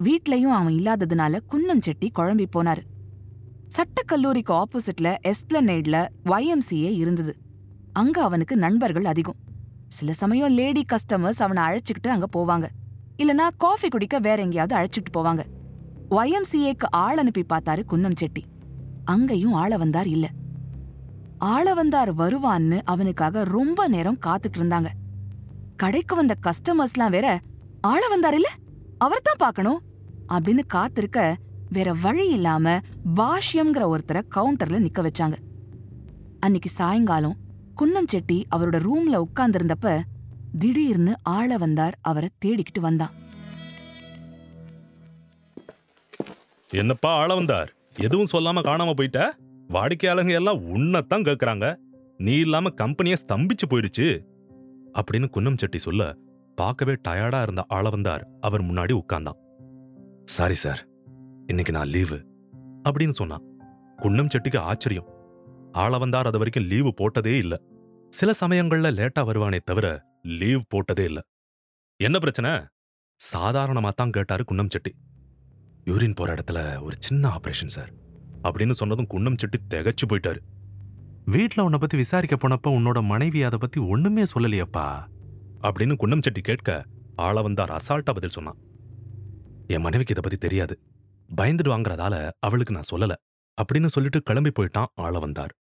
வீட்லயும் 0.04 0.56
அவன் 0.60 0.74
இல்லாததுனால 0.74 1.40
குன்னம் 1.50 1.82
செட்டி 1.82 2.12
குழம்பி 2.16 2.46
போனாரு. 2.56 2.84
சட்டக்கல்லூரிக்கு 3.78 4.64
ஆப்போசிட்ல 4.64 5.16
எஸ்பிளனேட்ல 5.24 6.08
ஒய்எம்சிஏ 6.26 6.94
இருந்தது. 6.94 7.38
அங்க 7.94 8.24
அவனுக்கு 8.24 8.58
நண்பர்கள் 8.58 9.06
அதிகம். 9.06 9.50
சில 9.92 10.14
சமயம் 10.14 10.50
லேடி 10.50 10.86
கஸ்டமர்ஸ் 10.94 11.42
அவனை 11.42 11.64
அழைச்சுக்கிட்டு 11.64 12.08
அங்க 12.08 12.28
போவாங்க. 12.38 12.68
இல்லனா 13.18 13.50
காஃபி 13.58 13.88
குடிக்க 13.88 14.20
வேற 14.20 14.42
எங்கேயாவது 14.42 14.76
அழைச்சிட்டு 14.76 15.18
போவாங்க. 15.18 15.44
ஒய்எம்சிஏக்கு 16.12 16.86
ஆள் 16.90 17.18
அனுப்பி 17.18 17.46
பார்த்தாரு 17.54 17.84
குன்னம் 17.90 18.16
செட்டி. 18.16 18.46
அங்கேயும் 19.06 19.54
ஆள 19.54 19.78
வந்தார் 19.78 20.08
இல்ல. 20.08 20.30
ஆள 21.38 21.74
வந்தார் 21.74 22.16
வருவான்னு 22.16 22.82
அவனுக்காக 22.84 23.44
ரொம்ப 23.44 23.88
நேரம் 23.88 24.20
காத்துட்டு 24.26 24.58
இருந்தாங்க. 24.58 24.88
கடைக்கு 25.78 26.16
வந்த 26.16 26.36
கஸ்டமர்ஸ்லாம் 26.44 27.10
வேற 27.10 27.40
ஆள 27.82 28.08
வந்தார் 28.08 28.34
இல்ல? 28.34 28.50
அவர்தான் 28.98 29.36
பார்க்கணும். 29.38 29.82
அப்படின்னு 30.28 30.66
காத்திருக்க 30.68 31.38
வேற 31.70 31.94
வழி 31.94 32.30
இல்லாம 32.30 32.80
பாஷ்யம்ங்கிற 33.16 33.96
ஒருத்தரை 33.96 34.22
கவுண்டர்ல 34.36 34.88
நிக்க 34.88 35.10
வச்சாங்க. 35.10 35.34
அன்னிக்கு 36.46 36.66
சாயங்காலம் 36.66 37.36
குன்னம் 37.82 38.08
செட்டி 38.08 38.48
அவரோட 38.56 38.86
ரூம்ல 38.86 39.24
உட்கார்ந்திருந்தப்ப 39.24 40.02
திடீர்னு 40.60 41.16
ஆள 41.24 41.58
வந்தார் 41.58 41.98
அவரை 42.02 42.30
தேடிக்கிட்டு 42.46 42.80
வந்தான். 42.82 43.10
என்னப்பா 46.70 47.14
ஆள 47.14 47.36
வந்தார்? 47.36 47.74
எதுவும் 48.00 48.28
சொல்லாம 48.32 48.62
காணாம 48.62 48.94
போயிட்ட? 48.98 49.30
வாடிக்கையாளங்க 49.70 50.32
எல்லாம் 50.32 50.76
உன்னத்தான் 50.76 51.22
கேக்குறாங்க. 51.22 51.76
நீ 52.18 52.34
இல்லாம 52.38 52.70
கம்பெனியே 52.70 53.16
ஸ்தம்பிச்சு 53.28 53.66
போயிருச்சு. 53.70 54.26
அப்படின்னு 54.94 55.28
குன்னம் 55.34 55.58
செட்டி 55.58 55.78
சொல்ல 55.78 56.16
பார்க்கவே 56.56 56.96
டயர்டா 57.08 57.42
இருந்த 57.42 57.66
ஆள 57.68 57.90
வந்தார். 57.90 58.28
அவர் 58.42 58.64
முன்னாடி 58.64 59.02
உட்கார்ந்தான். 59.02 59.38
சாரி 60.26 60.54
சார் 60.54 60.88
இன்னைக்கு 61.48 61.72
நான் 61.72 61.88
லீவு 61.88 62.26
அப்படின்னு 62.90 63.10
சொன்னான். 63.10 63.42
குன்னம் 63.98 64.30
செட்டிக்கு 64.34 64.58
ஆச்சரியம். 64.58 65.20
ஆள 65.72 65.98
வந்தார் 65.98 66.26
அது 66.26 66.38
வரைக்கும் 66.38 66.64
லீவு 66.64 66.94
போட்டதே 66.98 67.38
இல்ல. 67.38 67.62
சில 68.12 68.32
சமயங்கள்ல 68.40 68.92
லேட்டா 68.92 69.20
வருவானே 69.20 69.60
தவிர 69.60 70.06
லீவ் 70.22 70.62
போட்டதே 70.76 71.00
இல்ல. 71.00 71.22
என்ன 72.04 72.20
பிரச்சனை? 72.20 72.52
சாதாரணமா 73.34 73.90
தான் 73.90 74.10
கேட்டாரு 74.10 74.44
குன்னம் 74.52 74.70
செட்டி. 74.70 74.96
யூரின் 75.86 76.16
போற 76.16 76.34
இடத்துல 76.34 76.82
ஒரு 76.82 76.96
சின்ன 77.00 77.30
ஆபரேஷன் 77.30 77.68
சார் 77.68 77.92
அப்படின்னு 78.44 78.72
சொன்னதும் 78.72 79.08
குன்னம் 79.10 79.38
செட்டி 79.38 79.60
திகச்சு 79.70 80.06
போயிட்டாரு. 80.10 80.38
வீட்ல 81.26 81.64
உன்னை 81.64 81.80
பத்தி 81.80 81.98
விசாரிக்க 81.98 82.36
போனப்ப 82.36 82.68
உன்னோட 82.68 83.04
மனைவி 83.04 83.44
அதை 83.44 83.60
பத்தி 83.60 83.82
ஒண்ணுமே 83.82 84.24
சொல்லலையப்பா. 84.24 85.06
அப்படின்னு 85.62 85.96
குன்னம் 86.00 86.22
செட்டி 86.22 86.42
கேட்க 86.42 86.86
ஆள 87.16 87.42
வந்தார் 87.42 87.70
அசால்ட்டா 87.70 88.14
பதில் 88.14 88.30
சொன்னான். 88.30 88.58
என் 89.68 89.82
மனைவிக்கு 89.82 90.16
இதை 90.18 90.24
பத்தி 90.24 90.38
தெரியாது. 90.38 90.80
பயந்துட்டு 91.38 91.76
வாங்குறதால 91.76 92.30
அவளுக்கு 92.40 92.74
நான் 92.74 92.90
சொல்லல. 92.92 93.14
அப்படின்னு 93.62 93.86
சொல்லிட்டு 93.86 94.22
கிளம்பி 94.22 94.52
போயிட்டான் 94.60 94.86
ஆள 94.96 95.20
வந்தார். 95.20 95.56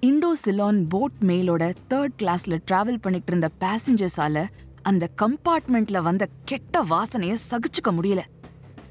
இண்டோ 0.00 0.32
சிலான் 0.44 0.88
போட் 0.88 1.12
மெயிலோட 1.20 1.74
தேர்ட் 1.90 2.16
கிளாஸ்ல 2.22 2.58
டிராவல் 2.70 2.98
பண்ணிட்டு 3.00 3.26
இருந்த 3.26 3.48
பேசஞ்சர்ஸால 3.60 4.46
அந்த 4.82 5.08
கம்பார்ட்மெண்ட்ல 5.22 6.02
வந்த 6.02 6.28
கெட்ட 6.44 6.82
வாசனையை 6.82 7.36
சகிச்சுக்க 7.50 7.90
முடியல. 7.90 8.20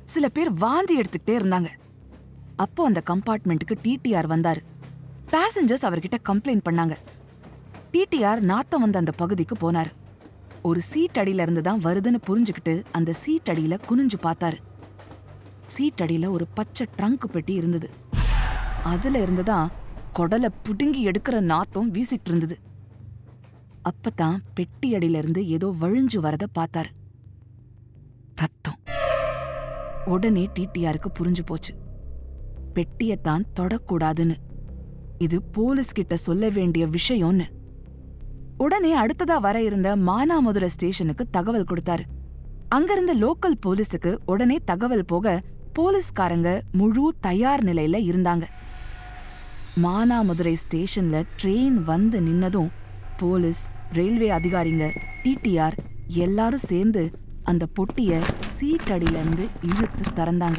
சில 0.06 0.30
பேர் 0.30 0.54
வாந்தி 0.54 1.00
எடுத்துக்கிட்டே 1.00 1.36
இருந்தாங்க. 1.42 1.68
அப்போ 2.56 2.86
அந்த 2.86 3.04
கம்பார்ட்மெண்ட்டுக்கு 3.10 3.76
டிடிஆர் 3.84 4.32
வந்தாரு. 4.34 4.58
பேசஞ்சர்ஸ் 5.32 5.86
அவர்கிட்ட 5.88 6.18
கம்ப்ளைண்ட் 6.30 6.66
பண்ணாங்க. 6.70 6.98
டிடிஆர் 7.92 8.40
நாத்தம் 8.40 8.82
வந்த 8.82 8.98
அந்த 8.98 9.12
பகுதிக்கு 9.12 9.72
போனார். 9.72 9.92
ஒரு 10.62 10.82
சீட் 10.82 11.18
அடியில 11.18 11.42
இருந்து 11.42 11.62
தான் 11.62 11.84
வருதுன்னு 11.84 12.22
புரிஞ்சுக்கிட்டு 12.28 12.84
அந்த 12.92 13.14
சீட் 13.14 13.50
அடியில 13.52 13.78
குனிஞ்சு 13.90 14.20
பார்த்தாரு. 14.24 14.56
சீட் 15.68 16.02
அடியில 16.02 16.30
ஒரு 16.30 16.48
பச்சை 16.54 16.88
ட்ரங்க் 16.98 17.26
பெட்டி 17.32 17.54
இருந்தது. 17.54 17.90
அதுல 18.84 19.22
இருந்துதான் 19.22 19.72
குடலை 20.19 20.50
புடுங்கி 20.63 21.12
எடுக்கிற 21.12 21.39
நாத்தம் 21.39 21.93
வீசிட்டு 21.93 22.27
இருந்தது. 22.27 22.60
அப்பதான் 23.84 24.38
பெட்டி 24.53 24.93
அடியில 24.93 25.17
இருந்து 25.17 25.48
ஏதோ 25.48 25.75
வழிஞ்சு 25.81 26.17
வரத 26.17 26.45
பார்த்தாரு. 26.60 26.91
ரத்தம். 28.36 28.79
உடனே 30.05 30.50
டிடிஆருக்கு 30.60 31.05
புரிஞ்சு 31.19 31.39
போச்சு. 31.45 31.75
பெட்டியத்தான் 32.74 33.43
தொடக்கூடாதுன்னு. 33.60 34.36
இது 35.17 35.41
போலீஸ் 35.41 35.91
கிட்ட 35.91 36.15
சொல்ல 36.15 36.50
வேண்டிய 36.50 36.88
விஷயம்னு. 36.88 37.45
உடனே 38.57 39.01
அடுத்ததா 39.01 39.39
வர 39.39 39.63
இருந்த 39.63 39.95
மானாமதுரை 39.95 40.65
ஸ்டேஷனுக்கு 40.65 41.29
தகவல் 41.29 41.63
கொடுத்தாரு. 41.63 42.03
அங்கிருந்த 42.69 43.15
லோக்கல் 43.15 43.60
போலீஸுக்கு 43.65 44.17
உடனே 44.25 44.57
தகவல் 44.65 45.05
போக 45.05 45.41
போலீஸ்காரங்க 45.79 46.62
முழு 46.72 47.15
தயார் 47.19 47.63
நிலையில 47.63 47.98
இருந்தாங்க. 48.12 48.43
மானாமதுரை 49.84 50.55
ஸ்டேஷன்ல 50.67 51.24
ட்ரெயின் 51.41 51.84
வந்து 51.84 52.22
நின்னதும் 52.22 52.70
போலீஸ் 53.17 53.70
ரயில்வே 53.91 54.29
அதிகாரிங்க 54.29 54.96
டிடிஆர் 55.24 55.77
எல்லாரும் 56.08 56.60
சேர்ந்து 56.60 57.20
அந்த 57.44 57.67
பொட்டிய 57.79 58.22
சீட் 58.48 58.89
அடியில 58.89 59.39
இழுத்து 59.62 60.12
திறந்தாங்க. 60.15 60.58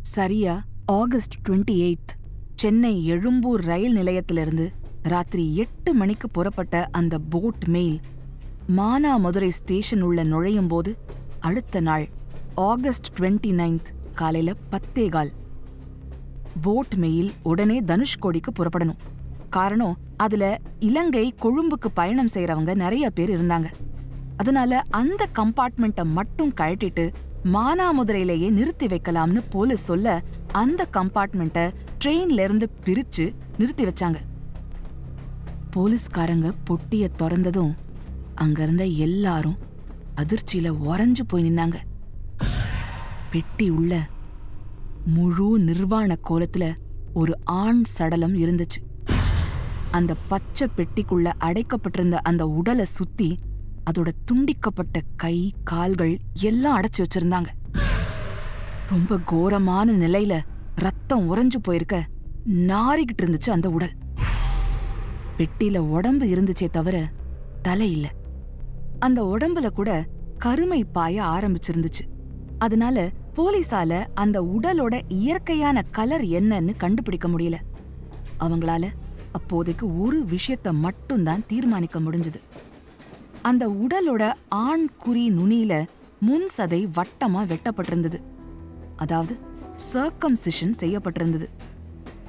சரியா 0.00 0.64
August 0.86 1.34
twenty 1.48 1.76
eighth 1.76 2.12
Chennai 2.54 3.04
Egmore 3.04 3.64
ரயில் 3.64 3.92
நிலையத்திலிருந்து 3.92 4.72
ராத்திரி 5.02 5.56
எட்டு 5.56 5.94
மணிக்கு 5.94 6.30
புறப்பட்ட 6.30 6.88
அந்த 6.92 7.18
போட் 7.18 7.64
மெயில். 7.64 8.00
மானாமதுரை 8.76 9.48
ஸ்டேஷன் 9.48 10.02
உள்ள 10.02 10.22
நுழையும் 10.22 10.68
போது 10.68 10.96
அடுத்த 11.40 11.80
நாள் 11.80 12.08
ஆகஸ்ட் 12.54 13.06
டுவெண்ட்டி 13.18 13.52
நைன்த் 13.52 13.90
காலையில 14.14 14.54
பத்தேகால் 14.70 15.30
போட் 16.62 16.94
மெயில் 16.94 17.32
உடனே 17.42 17.80
தனுஷ்கோடிக்கு 17.80 18.50
புறப்படணும். 18.58 18.96
காரணம் 19.50 19.96
அதுல 20.16 20.58
இலங்கை 20.78 21.34
கொழும்புக்கு 21.40 21.90
பயணம் 21.94 22.28
செய்யறவங்க 22.34 22.74
நிறைய 22.74 23.10
பேர் 23.10 23.30
இருந்தாங்க. 23.30 23.64
அதனால 24.36 24.82
அந்த 24.90 25.28
கம்பார்ட்மெண்ட்டை 25.34 26.04
மட்டும் 26.04 26.54
கழட்டிட்டு 26.54 27.12
மானாமதுரையிலேயே 27.44 28.50
நிறுத்தி 28.50 28.86
வைக்கலாம்னு 28.86 29.42
போலீஸ் 29.50 29.84
சொல்ல 29.84 30.22
அந்த 30.52 30.86
கம்பார்ட்மெண்ட்டை 30.92 31.70
ட்ரெயின்ல 32.04 32.44
இருந்து 32.44 32.70
பிரிச்சு 32.84 33.34
நிறுத்தி 33.58 33.84
வச்சாங்க. 33.84 34.16
போலீஸ்காரங்க 35.76 36.52
பொட்டிய 36.70 37.08
திறந்ததும் 37.18 37.74
அங்கிருந்த 38.34 38.84
எல்லாரும் 38.84 39.56
அதிர்ச்சியில 40.16 40.74
உறைஞ்சு 40.88 41.20
போய் 41.26 41.50
நின்னாங்க. 41.50 41.74
பெட்டி 43.30 43.68
உள்ள 43.68 44.08
முழு 45.04 45.58
நிர்வாண 45.58 46.16
கோலத்துல 46.28 46.74
ஒரு 47.14 47.38
ஆண் 47.44 47.82
சடலம் 47.84 48.34
இருந்துச்சு. 48.34 48.78
அந்த 49.90 50.16
பச்சை 50.28 50.68
பெட்டிக்குள்ள 50.76 51.32
அடைக்கப்பட்டிருந்த 51.40 52.12
அந்த 52.12 52.46
உடலை 52.46 52.84
சுத்தி 52.84 53.38
அதோட 53.90 54.08
துண்டிக்கப்பட்ட 54.32 55.00
கை 55.16 55.54
கால்கள் 55.64 56.18
எல்லாம் 56.40 56.80
அடைச்சு 56.80 56.98
வச்சிருந்தாங்க. 56.98 57.46
ரொம்ப 58.90 59.18
கோரமான 59.24 59.92
நிலையில 59.92 60.40
ரத்தம் 60.74 61.36
உறைஞ்சு 61.36 61.56
போயிருக்க 61.62 62.06
நாறிக்கிட்டு 62.48 63.22
இருந்துச்சு 63.22 63.50
அந்த 63.50 63.70
உடல். 63.70 63.92
பெட்டியில 65.38 65.78
உடம்பு 65.78 66.26
இருந்துச்சே 66.26 66.70
தவிர 66.70 67.10
தலை 67.62 67.90
இல்ல. 67.90 68.12
அந்த 68.98 69.24
உடம்புல 69.24 69.68
கூட 69.68 70.06
கருமை 70.38 70.84
பாய 70.84 71.22
ஆரம்பிச்சிருந்துச்சு. 71.22 72.08
அதனால 72.58 73.10
போலீஸால 73.36 74.06
அந்த 74.14 74.42
உடலோட 74.42 75.02
இயற்கையான 75.08 75.82
கலர் 75.82 76.24
என்னன்னு 76.24 76.76
கண்டுபிடிக்க 76.76 77.28
முடியல. 77.28 77.56
அவங்களால 78.40 78.86
அப்போதைக்கு 79.32 80.00
ஒரு 80.00 80.24
விஷயத்த 80.24 80.72
மட்டும்தான் 80.72 81.42
தீர்மானிக்க 81.46 82.00
முடிஞ்சது. 82.00 82.40
அந்த 83.42 83.68
உடலோட 83.68 84.32
ஆண் 84.48 84.86
குறி 84.98 85.30
நுனியில 85.30 85.86
முன் 86.20 86.48
சதை 86.58 86.90
வட்டமா 86.96 87.42
வெட்டப்பட்டிருந்தது. 87.46 88.22
அதாவது 88.96 89.38
சர்க்கம்சிஷன் 89.92 90.74
செய்யப்பட்டிருந்தது. 90.80 91.48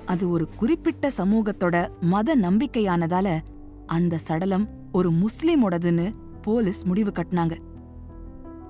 அது 0.05 0.29
ஒரு 0.29 0.49
குறிப்பிட்ட 0.55 1.11
சமூகத்தோட 1.17 1.89
மத 2.01 2.35
நம்பிக்கையானதால 2.35 3.39
அந்த 3.85 4.17
சடலம் 4.17 4.69
ஒரு 4.91 5.11
முஸ்லிமோடதுன்னு 5.11 6.13
போலீஸ் 6.41 6.85
முடிவு 6.85 7.11
கட்டினாங்க. 7.11 7.55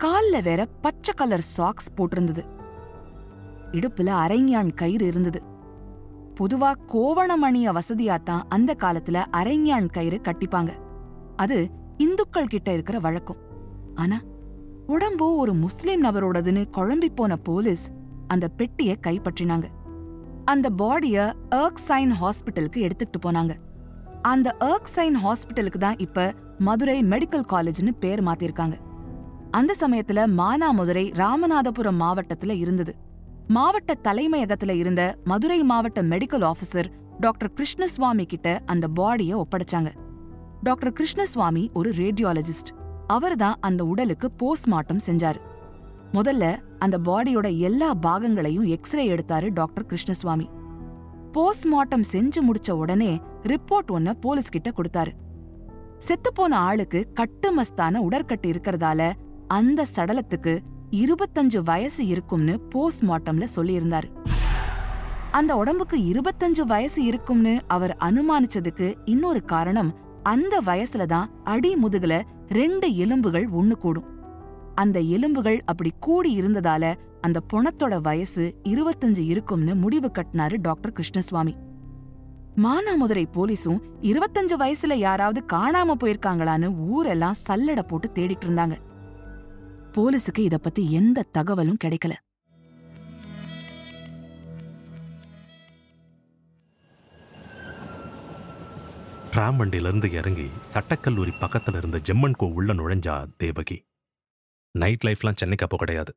கால்ல 0.04 0.44
வேற 0.44 0.66
பச்சை 0.66 1.14
கலர் 1.18 1.42
சாக்ஸ் 1.42 1.94
போட்டிருந்தது. 1.98 2.44
இடுப்புல 3.72 4.10
அரைஞான் 4.24 4.74
கயிறு 4.74 5.06
இருந்தது. 5.06 5.44
பொதுவா 6.40 6.74
கோவணமணிய 6.88 7.80
வசதியாத்தான் 7.80 8.42
அந்த 8.50 8.76
காலத்துல 8.80 9.26
அரைஞான் 9.32 9.90
கயிறு 9.90 10.22
கட்டிப்பாங்க. 10.24 10.72
அது 11.36 11.70
இந்துக்கள் 11.98 12.48
கிட்ட 12.48 12.74
இருக்கிற 12.74 13.00
வழக்கம். 13.00 13.38
ஆனா 13.96 14.20
உடம்போ 14.88 15.36
ஒரு 15.36 15.54
முஸ்லிம் 15.54 16.04
நபரோடதுன்னு 16.04 16.66
குழம்பி 16.78 17.10
போன 17.16 17.36
போலீஸ் 17.36 17.92
அந்த 18.28 18.48
பெட்டிய 18.48 18.98
கைப்பற்றினாங்க. 19.08 19.64
அந்த 20.46 20.70
பாடிய 20.70 21.36
சைன் 21.88 22.14
ஹாஸ்பிட்டலுக்கு 22.22 22.78
எடுத்துட்டு 22.78 23.20
போனாங்க. 23.20 23.56
அந்த 24.22 24.56
சைன் 24.96 25.18
ஹாஸ்பிட்டலுக்கு 25.24 25.78
தான் 25.78 25.98
இப்ப 25.98 26.34
மதுரை 26.58 27.04
மெடிக்கல் 27.04 27.50
காலேஜ்னு 27.50 27.92
பேர் 28.00 28.24
மாத்திருக்காங்க. 28.24 28.90
அந்த 29.52 29.76
சமயத்துல 29.80 30.26
மானாமதுரை 30.38 31.06
ராமநாதபுரம் 31.14 32.00
மாவட்டத்துல 32.00 32.50
இருந்தது. 32.50 32.96
மாவட்ட 33.48 33.94
தலைமையகத்துல 34.04 34.70
இருந்த 34.70 35.18
மதுரை 35.24 35.64
மாவட்ட 35.64 36.02
மெடிக்கல் 36.02 36.52
ஆபீசர் 36.52 36.86
டாக்டர் 37.20 37.52
கிருஷ்ணசுவாமி 37.56 38.26
கிட்ட 38.26 38.62
அந்த 38.66 38.88
பாடிய 38.88 39.38
ஒப்படைச்சாங்க. 39.38 39.94
டாக்டர் 40.64 40.94
கிருஷ்ணசுவாமி 40.94 41.74
ஒரு 41.74 41.92
ரேடியாலஜிஸ்ட் 41.92 42.72
அவர்தான் 43.08 43.56
அந்த 43.60 43.86
உடலுக்கு 43.86 44.32
போஸ்ட்மார்ட்டம் 44.44 45.00
செஞ்சாரு. 45.06 45.40
முதல்ல 46.14 46.60
அந்த 46.80 46.98
பாடியோட 46.98 47.58
எல்லா 47.58 47.94
பாகங்களையும் 47.94 48.64
எக்ஸ்ரே 48.64 49.10
எடுத்தாரு 49.10 49.50
டாக்டர் 49.54 49.86
கிருஷ்ணசுவாமி. 49.86 50.48
போஸ்ட்மார்ட்டம் 51.32 52.04
செஞ்சு 52.14 52.40
முடிச்ச 52.42 52.72
உடனே 52.72 53.22
ரிப்போர்ட் 53.44 53.92
ஒன்ன 53.92 54.14
போலீஸ் 54.14 54.50
கிட்ட 54.50 54.72
கொடுத்தாரு. 54.72 55.12
செத்துப்போன 55.98 56.52
ஆளுக்கு 56.52 57.14
கட்டுமஸ்தான 57.20 58.00
உடற்கட்டு 58.10 58.48
இருக்கறதால 58.48 59.12
அந்த 59.58 59.86
சடலத்துக்கு 59.96 60.54
இருபத்தஞ்சு 60.92 61.60
வயசு 61.64 62.02
இருக்கும்னு 62.06 62.54
போஸ்ட்மார்ட்டம்ல 62.74 63.46
சொல்லியிருந்தாரு. 63.56 64.08
அந்த 65.32 65.56
உடம்புக்கு 65.56 65.98
இருபத்தஞ்சு 66.12 66.64
வயசு 66.66 67.04
இருக்கும்னு 67.04 67.54
அவர் 67.68 67.98
அனுமானிச்சதுக்கு 68.00 68.88
இன்னொரு 69.06 69.42
காரணம் 69.46 69.92
அந்த 70.24 70.62
வயசுல 70.66 71.06
தான் 71.06 71.30
அடி 71.44 71.72
முதுகுல 71.76 72.16
ரெண்டு 72.48 72.96
எலும்புகள் 72.96 73.48
ஒண்ணு 73.50 73.72
கூடும். 73.72 74.08
அந்த 74.76 75.00
எலும்புகள் 75.16 75.60
அப்படி 75.66 75.92
கூடி 76.00 76.42
இருந்ததால 76.42 76.94
அந்த 77.22 77.40
பொணத்தோட 77.54 77.96
வயசு 78.02 78.44
இருபத்தஞ்சு 78.64 79.26
இருக்கும்னு 79.26 79.76
முடிவு 79.76 80.12
கட்டினாரு 80.14 80.58
டாக்டர் 80.62 80.94
கிருஷ்ணசுவாமி. 81.00 81.56
மானாமதுரை 82.58 83.26
போலீஸும் 83.36 83.82
இருபத்தஞ்சு 84.02 84.56
வயசுல 84.60 84.94
யாராவது 84.94 85.42
காணாம 85.54 85.96
போயிருக்காங்களான்னு 86.04 86.70
ஊரெல்லாம் 86.88 87.40
சல்லடை 87.48 87.84
போட்டு 87.88 88.10
தேடிட்டு 88.14 88.48
இருந்தாங்க. 88.48 88.78
போலீஸுக்கு 89.96 90.40
இத 90.40 90.58
பத்தி 90.58 90.92
எந்த 90.92 91.24
தகவலும் 91.24 91.78
கிடைக்கல. 91.84 92.14
டிராம் 99.32 99.58
வண்டியிலிருந்து 99.58 100.12
இறங்கி 100.12 100.50
சட்டக்கல்லூரி 100.74 101.32
பக்கத்துல 101.42 101.78
இருந்த 101.78 101.98
ஜெம்மன் 101.98 102.36
கோ 102.36 102.46
உள்ள 102.46 102.74
நுழைஞ்சா 102.74 103.26
தேவகி. 103.38 103.86
நைட் 104.72 105.04
லைஃப்லாம் 105.04 105.36
சென்னைக்கு 105.36 105.66
அப்போ 105.66 105.78
கிடையாது. 105.78 106.16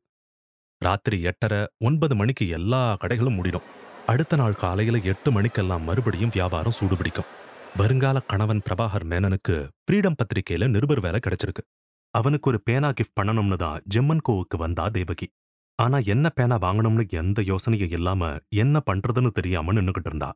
ராத்திரி 0.77 1.21
எட்டரை 1.21 1.67
ஒன்பது 1.77 2.15
மணிக்கு 2.15 2.47
எல்லா 2.47 2.97
கடைகளும் 3.01 3.35
முடிடும். 3.35 3.69
அடுத்த 4.05 4.35
நாள் 4.35 4.55
காலையில 4.55 4.97
எட்டு 4.97 5.31
மணிக்கெல்லாம் 5.31 5.83
மறுபடியும் 5.83 6.33
வியாபாரம் 6.33 6.77
சூடுபிடிக்கும். 6.79 7.31
வருங்கால 7.77 8.19
கணவன் 8.19 8.61
பிரபாகர் 8.69 9.07
மேனனுக்கு 9.09 9.67
ஃப்ரீடம் 9.85 10.19
பத்திரிக்கையில 10.19 10.69
நிருபர் 10.69 10.99
வேலை 10.99 11.19
கிடைச்சிருக்கு. 11.23 11.84
அவனுக்கு 12.15 12.49
ஒரு 12.49 12.61
பேனா 12.61 12.89
கிஃப்ட் 12.89 13.17
பண்ணணும்னு 13.21 13.55
தான் 13.55 13.81
ஜெம்மன் 13.95 14.25
கோவுக்கு 14.29 14.57
வந்தா 14.57 14.87
தேவகி. 14.87 15.27
ஆனா 15.75 15.97
என்ன 15.97 16.29
பேனா 16.29 16.57
வாங்கணும்னு 16.57 17.09
எந்த 17.09 17.41
யோசனையும் 17.41 17.91
இல்லாம 17.91 18.37
என்ன 18.49 18.81
பண்றதுன்னு 18.91 19.31
தெரியாம 19.31 19.73
நின்னுகிட்டு 19.73 20.05
இருந்தா. 20.05 20.33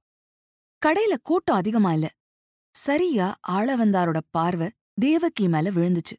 கடையில 0.85 1.15
கூட்டம் 1.23 1.55
அதிகமா 1.55 1.93
இல்ல. 1.93 2.09
சரியா 2.75 3.35
ஆளவந்தாரோட 3.51 4.19
பார்வை 4.31 4.69
தேவகி 4.93 5.47
மேல 5.47 5.71
விழுந்துச்சு. 5.71 6.15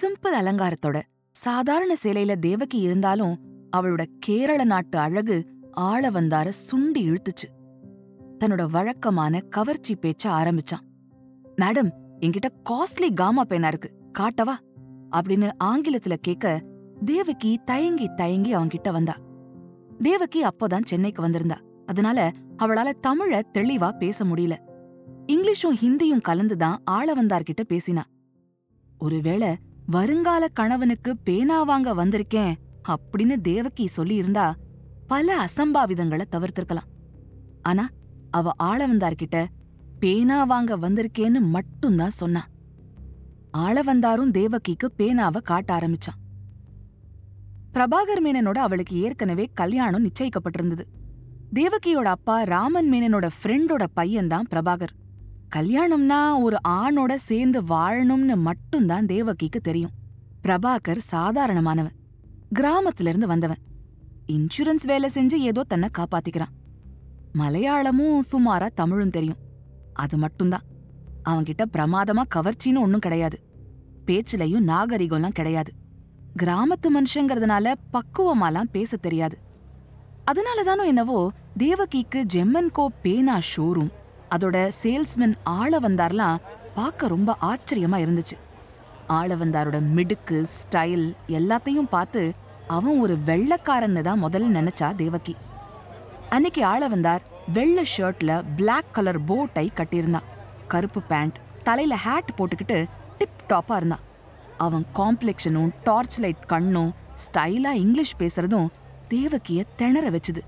சிம்பிள் 0.00 0.34
அலங்காரத்தோட 0.40 1.02
சாதாரண 1.30 1.96
சேலையில 2.02 2.38
தேவகி 2.38 2.78
இருந்தாலும் 2.78 3.36
அவளோட 3.76 4.04
கேரள 4.18 4.64
நாட்டு 4.64 4.98
அழகு 4.98 5.36
ஆளவந்தார 5.76 6.48
சுண்டி 6.70 7.02
இழுத்துச்சு. 7.02 7.48
தன்னோட 8.40 8.70
வழக்கமான 8.70 9.40
கவர்ச்சி 9.40 9.94
பேச்ச 9.94 10.24
ஆரம்பிச்சான். 10.24 10.84
மேடம் 11.56 11.90
என்கிட்ட 12.20 12.48
காஸ்ட்லி 12.70 13.14
காமா 13.14 13.44
பேனா 13.44 13.68
இருக்கு. 13.68 13.90
காட்டவா? 14.18 14.54
அப்படின்னு 15.16 15.52
ஆங்கிலத்துல 15.64 16.14
கேட்க 16.14 16.62
தேவகி 17.04 17.60
தயங்கி 17.64 18.08
தயங்கி 18.16 18.56
அவன்கிட்ட 18.56 18.92
வந்தா. 18.92 19.16
தேவகி 20.02 20.44
அப்போதான் 20.44 20.84
சென்னைக்கு 20.84 21.28
வந்திருந்தா. 21.28 21.56
அதனால 21.86 22.30
அவளால 22.62 22.92
தமிழ 23.06 23.42
தெளிவா 23.58 23.90
பேச 23.98 24.24
முடியல. 24.24 24.56
இங்கிலீஷும் 25.26 25.74
ஹிந்தியும் 25.80 26.20
கலந்துதான் 26.20 26.76
ஆளவந்தார்கிட்ட 26.90 27.64
பேசினா. 27.68 28.02
ஒருவேளை 28.98 29.56
வருங்கால 29.86 30.48
கணவனுக்கு 30.48 31.16
பேனா 31.16 31.62
வாங்க 31.62 31.94
வந்திருக்கேன் 31.94 32.54
அப்படின்னு 32.88 33.40
தேவகி 33.40 33.88
சொல்லியிருந்தா 33.96 34.52
பல 35.06 35.44
அசம்பாவிதங்களை 35.44 36.24
தவிர்த்திருக்கலாம். 36.36 37.16
ஆனா 37.62 37.88
அவ 38.30 38.50
ஆளவந்தார்கிட்ட 38.62 39.46
பேனா 39.98 40.44
வாங்க 40.44 40.78
வந்திருக்கேன்னு 40.78 41.40
மட்டும்தான் 41.40 42.10
சொன்னா. 42.10 42.44
ஆளவந்தாரும் 43.56 44.30
தேவகிக்கு 44.30 44.92
பேனாவை 44.98 45.42
காட்ட 45.42 45.78
ஆரம்பிச்சான். 45.78 46.20
பிரபாகர் 47.74 48.22
மேனனோட 48.24 48.58
அவளுக்கு 48.58 49.00
ஏற்கனவே 49.00 49.50
கல்யாணம் 49.54 50.04
நிச்சயிக்கப்பட்டிருந்தது. 50.04 50.80
தேவகியோட 51.54 52.04
அப்பா 52.04 52.42
ராமன் 52.42 52.92
மேனனோட 52.92 53.30
ஃப்ரெண்டோட 53.42 53.86
பையன்தான் 53.96 54.42
பிரபாகர். 54.50 54.94
கல்யாணம்னா 55.56 56.40
ஒரு 56.40 56.56
ஆணோட 56.68 57.14
சேர்ந்து 57.14 57.62
வாழணும்னு 57.62 58.36
மட்டும்தான் 58.36 59.06
தேவகிக்கு 59.06 59.60
தெரியும். 59.60 59.90
பிரபாகர் 60.42 60.98
சாதாரணமானவன். 61.12 61.94
கிராமத்துல 62.54 63.08
இருந்து 63.08 63.26
வந்தவன். 63.26 63.58
இன்சூரன்ஸ் 64.26 64.84
வேலை 64.84 65.10
செஞ்சு 65.14 65.32
ஏதோ 65.32 65.62
தன்னை 65.68 65.88
காப்பாத்திக்கிறான். 65.98 66.52
மலையாளமும் 67.34 68.20
சுமாரா 68.32 68.68
தமிழும் 68.74 69.10
தெரியும். 69.10 69.36
அது 69.92 70.16
மட்டும்தான். 70.16 70.62
அவன்கிட்ட 71.28 71.64
பிரமாதமா 71.72 72.22
கவர்ச்சின்னு 72.34 72.82
ஒன்னும் 72.84 73.04
கிடையாது. 73.06 73.38
பேச்சுலயும் 74.06 74.68
நாகரிகம்லாம் 74.70 75.38
கிடையாது. 75.40 75.72
கிராமத்து 76.42 76.88
மனுஷங்கிறதுனால 76.94 77.74
பக்குவமாலாம் 77.92 78.70
பேச 78.72 78.96
தெரியாது. 78.96 79.38
அதனாலதானோ 80.30 80.84
என்னவோ 80.84 81.30
தேவகிக்கு 81.56 82.24
ஜெம்மன்கோ 82.34 82.86
பேனா 83.02 83.38
ஷோரூம் 83.56 83.90
அதோட 84.30 84.70
சேல்ஸ்மேன் 84.82 85.34
ஆள 85.42 85.78
வந்தார்லாம் 85.78 86.40
பார்க்க 86.74 87.08
ரொம்ப 87.08 87.36
ஆச்சரியமா 87.42 87.98
இருந்துச்சு. 88.04 88.36
ஆள 89.06 89.36
வந்தாரோட 89.36 89.80
மிடுக்கு 89.80 90.46
ஸ்டைல் 90.56 91.06
எல்லாத்தையும் 91.28 91.88
பார்த்து 91.88 92.32
அவன் 92.66 93.00
ஒரு 93.00 93.18
வெள்ளக்காரன்னு 93.24 94.00
தான் 94.00 94.22
முதல்ல 94.24 94.54
நினைச்சா 94.58 94.94
தேவகி. 94.94 95.36
அன்னைக்கு 96.28 96.64
ஆள 96.64 96.88
வந்தார் 96.88 97.22
வெள்ளை 97.52 97.84
ஷர்ட்ல 97.96 98.42
பிளாக் 98.56 98.92
கலர் 98.92 99.24
போ 99.24 99.48
டை 99.52 99.70
கட்டியிருந்தான். 99.74 100.28
கருப்பு 100.68 101.02
பேண்ட் 101.02 101.38
தலையில் 101.64 101.96
ஹேட் 102.04 102.36
போட்டுக்கிட்டு 102.36 102.86
டிப் 103.18 103.52
டாப்பா 103.52 103.76
இருந்தான். 103.76 103.98
அவன் 104.58 104.86
காம்ப்ளெக்ஷனும் 104.94 105.70
டார்ச் 105.82 106.20
லைட் 106.20 106.46
கண்ணும் 106.46 106.94
ஸ்டைலா 107.14 107.70
இங்கிலீஷ் 107.70 108.16
பேசுறதும் 108.18 108.68
தேவகிய 109.08 109.64
திணற 109.76 110.10
வச்சுது. 110.10 110.38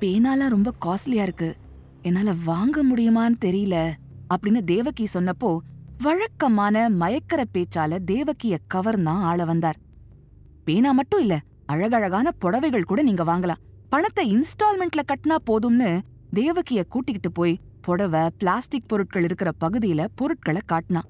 பேனாலாம் 0.00 0.48
ரொம்ப 0.48 0.72
காஸ்ட்லியா 0.86 1.22
இருக்கு. 1.22 1.56
என்னால 2.02 2.34
வாங்க 2.44 2.84
முடியுமான்னு 2.84 3.34
தெரியல 3.44 3.92
அப்படின்னு 4.34 4.64
தேவகி 4.64 5.06
சொன்னப்போ 5.14 5.58
வழக்கமான 6.02 6.90
மயக்கர 6.90 7.44
பேச்சால 7.52 8.04
தேவகிய 8.04 8.58
கவர்ந்தான் 8.74 9.22
ஆள 9.22 9.44
வந்தார். 9.44 9.76
பேனா 10.64 10.92
மட்டும் 10.92 11.20
இல்ல 11.20 11.40
அழகழகான 11.66 12.30
புடவைகள் 12.30 12.84
கூட 12.84 13.02
நீங்க 13.02 13.24
வாங்கலாம். 13.24 13.64
பணத்தை 13.88 14.36
இன்ஸ்டால்மெண்ட்ல 14.36 15.02
கட்டினா 15.06 15.36
போதும்னு 15.46 16.00
தேவகிய 16.32 16.84
கூட்டிக்கிட்டு 16.84 17.32
போய் 17.32 17.60
புடவை 17.86 18.22
பிளாஸ்டிக் 18.38 18.88
பொருட்கள் 18.88 19.22
இருக்கிற 19.22 19.50
பகுதியில 19.60 20.06
பொருட்களை 20.14 20.60
காட்டினான். 20.64 21.08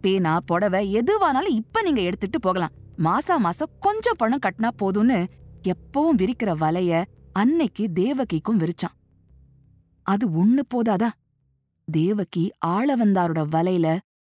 பேனா 0.00 0.32
புடவை 0.40 0.82
எதுவானாலும் 0.94 1.54
இப்ப 1.60 1.82
நீங்க 1.82 2.00
எடுத்துட்டு 2.00 2.40
போகலாம். 2.40 2.74
மாசா 2.98 3.36
மாசம் 3.38 3.70
கொஞ்சம் 3.80 4.18
பணம் 4.18 4.42
கட்டினா 4.46 4.70
போதும்னு 4.82 5.18
எப்பவும் 5.62 6.18
விரிக்கிற 6.18 6.50
வலைய 6.60 7.04
அன்னைக்கு 7.32 7.84
தேவகிக்கும் 7.94 8.60
விரிச்சான். 8.62 8.96
அது 10.06 10.24
ஒண்ணு 10.40 10.62
போதாதா? 10.74 11.08
தேவகி 11.88 12.44
ஆளவந்தாரோட 12.66 13.40
வலையில 13.52 13.86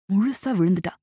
முழுசா 0.09 0.51
விழுந்துட்டா. 0.51 0.95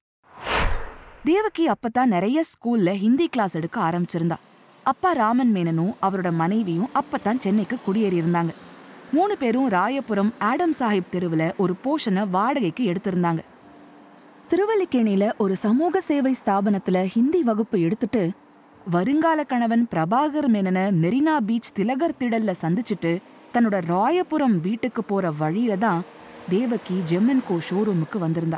தேவகி 1.24 1.64
அப்பதான் 1.68 2.14
நிறைய 2.16 2.44
ஸ்கூல்ல 2.52 2.90
ஹிந்தி 2.96 3.28
கிளாஸ் 3.28 3.56
எடுக்க 3.56 3.78
ஆரம்பிச்சிருந்தா. 3.90 4.38
அப்பா 4.84 5.12
ராமன் 5.12 5.54
மேனனும் 5.56 5.94
அவரோட 6.02 6.30
மனைவியும் 6.32 6.94
அப்பதான் 7.00 7.44
சென்னைக்கு 7.46 7.78
குடியேறி 7.86 8.18
இருந்தாங்க 8.22 8.52
மூணு 9.12 9.38
பேரும் 9.38 9.70
ராயபுரம் 9.70 10.32
ஆடம் 10.39 10.74
சாஹிப் 10.80 11.12
தெருவுல 11.12 11.56
ஒரு 11.58 11.74
போஷனை 11.84 12.30
வாடகைக்கு 12.30 12.84
எடுத்திருந்தாங்க. 12.86 13.39
திருவல்லிக்கேணியில 14.50 15.32
ஒரு 15.38 15.56
சமூக 15.56 16.02
சேவை 16.02 16.36
ஸ்தாபனத்துல 16.46 17.04
ஹிந்தி 17.04 17.43
வகுப்பு 17.43 17.82
எடுத்துட்டு 17.82 18.30
வருங்கால 18.89 19.43
கணவன் 19.43 19.88
பிரபாகர் 19.96 20.48
மேனன 20.48 20.91
மெரினா 21.02 21.38
பீச் 21.38 21.74
திலகர் 21.74 22.15
திடல்ல 22.20 22.54
சந்திச்சுட்டு 22.62 23.17
தன்னோட 23.54 23.82
ராயபுரம் 23.88 24.60
வீட்டுக்கு 24.62 25.04
போற 25.04 25.32
வழியில 25.32 25.76
தான் 25.76 26.04
தேவகி 26.50 27.02
ஜெம்மன்கோ 27.10 27.58
ஷோரூமுக்கு 27.70 28.20
வந்திருந்தா. 28.20 28.58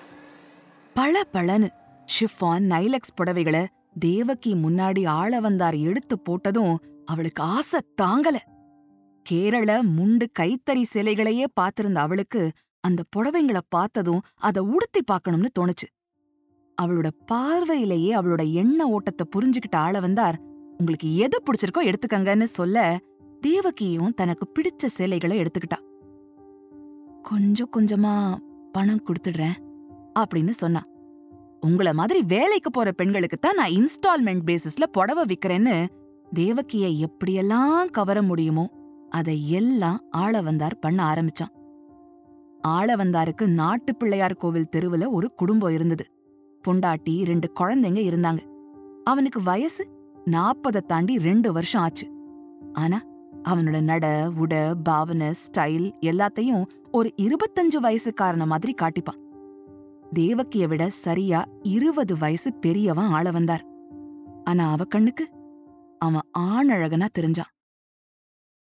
பல 0.94 1.22
பலனு 1.34 1.70
ஷிஃபான் 2.06 2.66
நைலக்ஸ் 2.70 3.16
புடவைகளை 3.18 3.66
தேவகி 4.00 4.54
முன்னாடி 4.54 5.08
ஆள 5.08 5.40
வந்தார் 5.40 5.76
எடுத்து 5.76 6.18
போட்டதும் 6.30 6.76
அவளுக்கு 7.06 7.44
ஆசை 7.44 7.80
தாங்கல. 8.02 8.38
கேரள 9.30 9.72
முண்டு 9.96 10.26
கைத்தறி 10.40 10.84
சிலைகளையே 10.94 11.46
பார்த்திருந்த 11.60 12.00
அவளுக்கு 12.06 12.52
அந்த 12.84 13.02
புடவைங்கள 13.16 13.60
பார்த்ததும் 13.70 14.22
அத 14.40 14.64
உடுத்தி 14.64 15.02
பார்க்கணும்னு 15.02 15.50
தோணுச்சு. 15.60 15.88
அவளோட 16.78 17.08
பார்வையிலேயே 17.26 18.12
அவளோட 18.16 18.44
எண்ண 18.54 18.88
ஓட்டத்தை 18.88 19.26
புரிஞ்சுக்கிட்ட 19.36 19.76
ஆள 19.76 20.00
வந்தார் 20.00 20.38
உங்களுக்கு 20.78 21.16
எது 21.16 21.38
பிடிச்சிருக்கோ 21.46 21.82
எடுத்துக்கங்கன்னு 21.90 22.44
சொல்ல 22.44 22.98
தேவகியும் 23.42 24.14
தனக்கு 24.14 24.46
பிடிச்ச 24.56 24.86
சேலைகளை 24.86 25.36
எடுத்துக்கிட்டா. 25.42 25.80
கொஞ்சம் 27.24 27.72
கொஞ்சமா 27.78 28.14
பணம் 28.72 29.06
கொடுத்துடுறேன் 29.06 29.58
அப்படின்னு 30.20 30.50
சொன்னா. 30.50 30.82
உங்கள 31.68 31.90
மாதிரி 31.94 32.20
வேலைக்கு 32.28 32.70
போற 32.72 32.92
பெண்களுக்கு 32.92 33.38
தான் 33.38 33.56
நான் 33.56 33.76
இன்ஸ்டால்மெண்ட் 33.78 34.44
பேசிஸ்ல 34.50 34.86
புடவை 34.92 35.26
விற்கிறேன்னு 35.26 35.78
தேவகிய 36.34 37.08
எப்படியெல்லாம் 37.08 37.90
கவர 37.98 38.22
முடியுமோ 38.22 38.66
அதை 39.10 39.50
எல்லாம் 39.50 40.04
ஆளவந்தார் 40.18 40.80
பண்ண 40.80 41.14
ஆரம்பிச்சான். 41.14 41.54
ஆளவந்தாருக்கு 42.68 43.48
நாட்டு 43.48 43.96
பிள்ளையார் 43.96 44.34
கோவில் 44.34 44.70
தெருவுல 44.76 45.12
ஒரு 45.12 45.34
குடும்பம் 45.34 45.74
இருந்தது. 45.74 46.06
பொண்டாட்டி 46.68 47.26
ரெண்டு 47.26 47.52
குழந்தைங்க 47.60 48.02
இருந்தாங்க. 48.10 48.40
அவனுக்கு 49.04 49.44
வயசு 49.44 49.88
நாற்பதை 50.26 50.82
தாண்டி 50.82 51.18
ரெண்டு 51.18 51.54
வருஷம் 51.54 51.82
ஆச்சு. 51.82 52.08
ஆனா 52.74 53.02
அவனோட 53.44 53.82
நட 53.82 54.32
உட 54.40 54.74
பாவனை 54.84 55.28
ஸ்டைல் 55.28 55.92
எல்லாத்தையும் 56.02 56.66
ஒரு 56.92 57.14
இருபத்தஞ்சு 57.18 57.78
வயசுக்காரன 57.84 58.46
மாதிரி 58.46 58.74
காட்டிப்பான். 58.82 59.20
தேவக்கிய 60.16 60.68
விட 60.68 60.90
சரியா 60.90 61.46
இருபது 61.64 62.18
வயசு 62.18 62.54
பெரியவன் 62.54 63.06
ஆள 63.06 63.32
வந்தார் 63.32 63.66
ஆனா 64.44 64.72
அவ 64.72 64.84
கண்ணுக்கு 64.84 65.30
அவன் 66.00 66.28
ஆணழகனா 66.40 67.08
தெரிஞ்சான். 67.20 67.54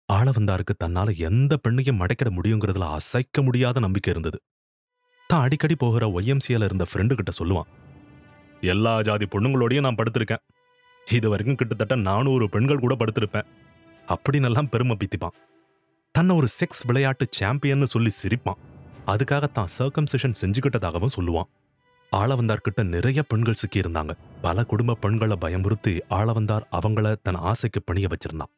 ஆளவந்தாருக்கு 0.10 0.74
தன்னால 0.84 1.16
எந்த 1.18 1.54
பெண்ணையும் 1.64 2.00
மடைக்கிட 2.02 2.30
முடியுங்கிறதுல 2.36 2.86
அசைக்க 2.98 3.42
முடியாத 3.42 3.80
நம்பிக்கை 3.80 4.12
இருந்தது. 4.14 4.38
தான் 5.28 5.42
அடிக்கடி 5.42 5.76
போகிற 5.76 6.04
ஒய்எம்சியில 6.08 6.64
இருந்த 6.64 6.86
ஃப்ரெண்டு 6.90 7.14
கிட்ட 7.14 7.32
சொல்லுவான் 7.40 7.70
எல்லா 8.62 9.02
ஜாதி 9.02 9.26
பொண்ணுங்களோடயும் 9.26 9.80
நான் 9.80 9.96
படுத்திருக்கேன். 9.96 10.44
இது 11.08 11.30
வரைக்கும் 11.30 11.56
கிட்டத்தட்ட 11.56 11.96
நானூறு 11.96 12.50
பெண்கள் 12.50 12.80
கூட 12.80 12.96
படுத்திருப்பேன். 12.96 13.48
அப்படின்னெல்லாம் 14.08 14.70
பெருமை 14.70 14.98
பித்திப்பான். 15.00 15.36
தன்னை 16.12 16.36
ஒரு 16.36 16.48
செக்ஸ் 16.58 16.82
விளையாட்டு 16.86 17.26
சாம்பியன்னு 17.40 17.84
சொல்லி 17.84 18.12
சிரிப்பான். 18.22 18.62
அதுக்காக 19.08 19.46
தான் 19.52 19.74
சர்க்கம்சிஷன் 19.78 20.40
செஞ்சுக்கிட்டதாகவும் 20.42 21.16
சொல்லுவான். 21.18 21.50
ஆளவந்தார்கிட்ட 22.12 22.84
நிறைய 22.84 23.24
பெண்கள் 23.24 23.62
சிக்கியிருந்தாங்க. 23.62 24.14
பல 24.42 24.64
குடும்ப 24.64 24.94
பெண்களை 24.94 25.38
பயமுறுத்தி 25.42 25.94
ஆளவந்தார் 26.10 26.68
அவங்கள 26.72 27.16
தன் 27.22 27.42
ஆசைக்கு 27.52 27.82
பணிய 27.82 28.08
வச்சிருந்தான். 28.08 28.54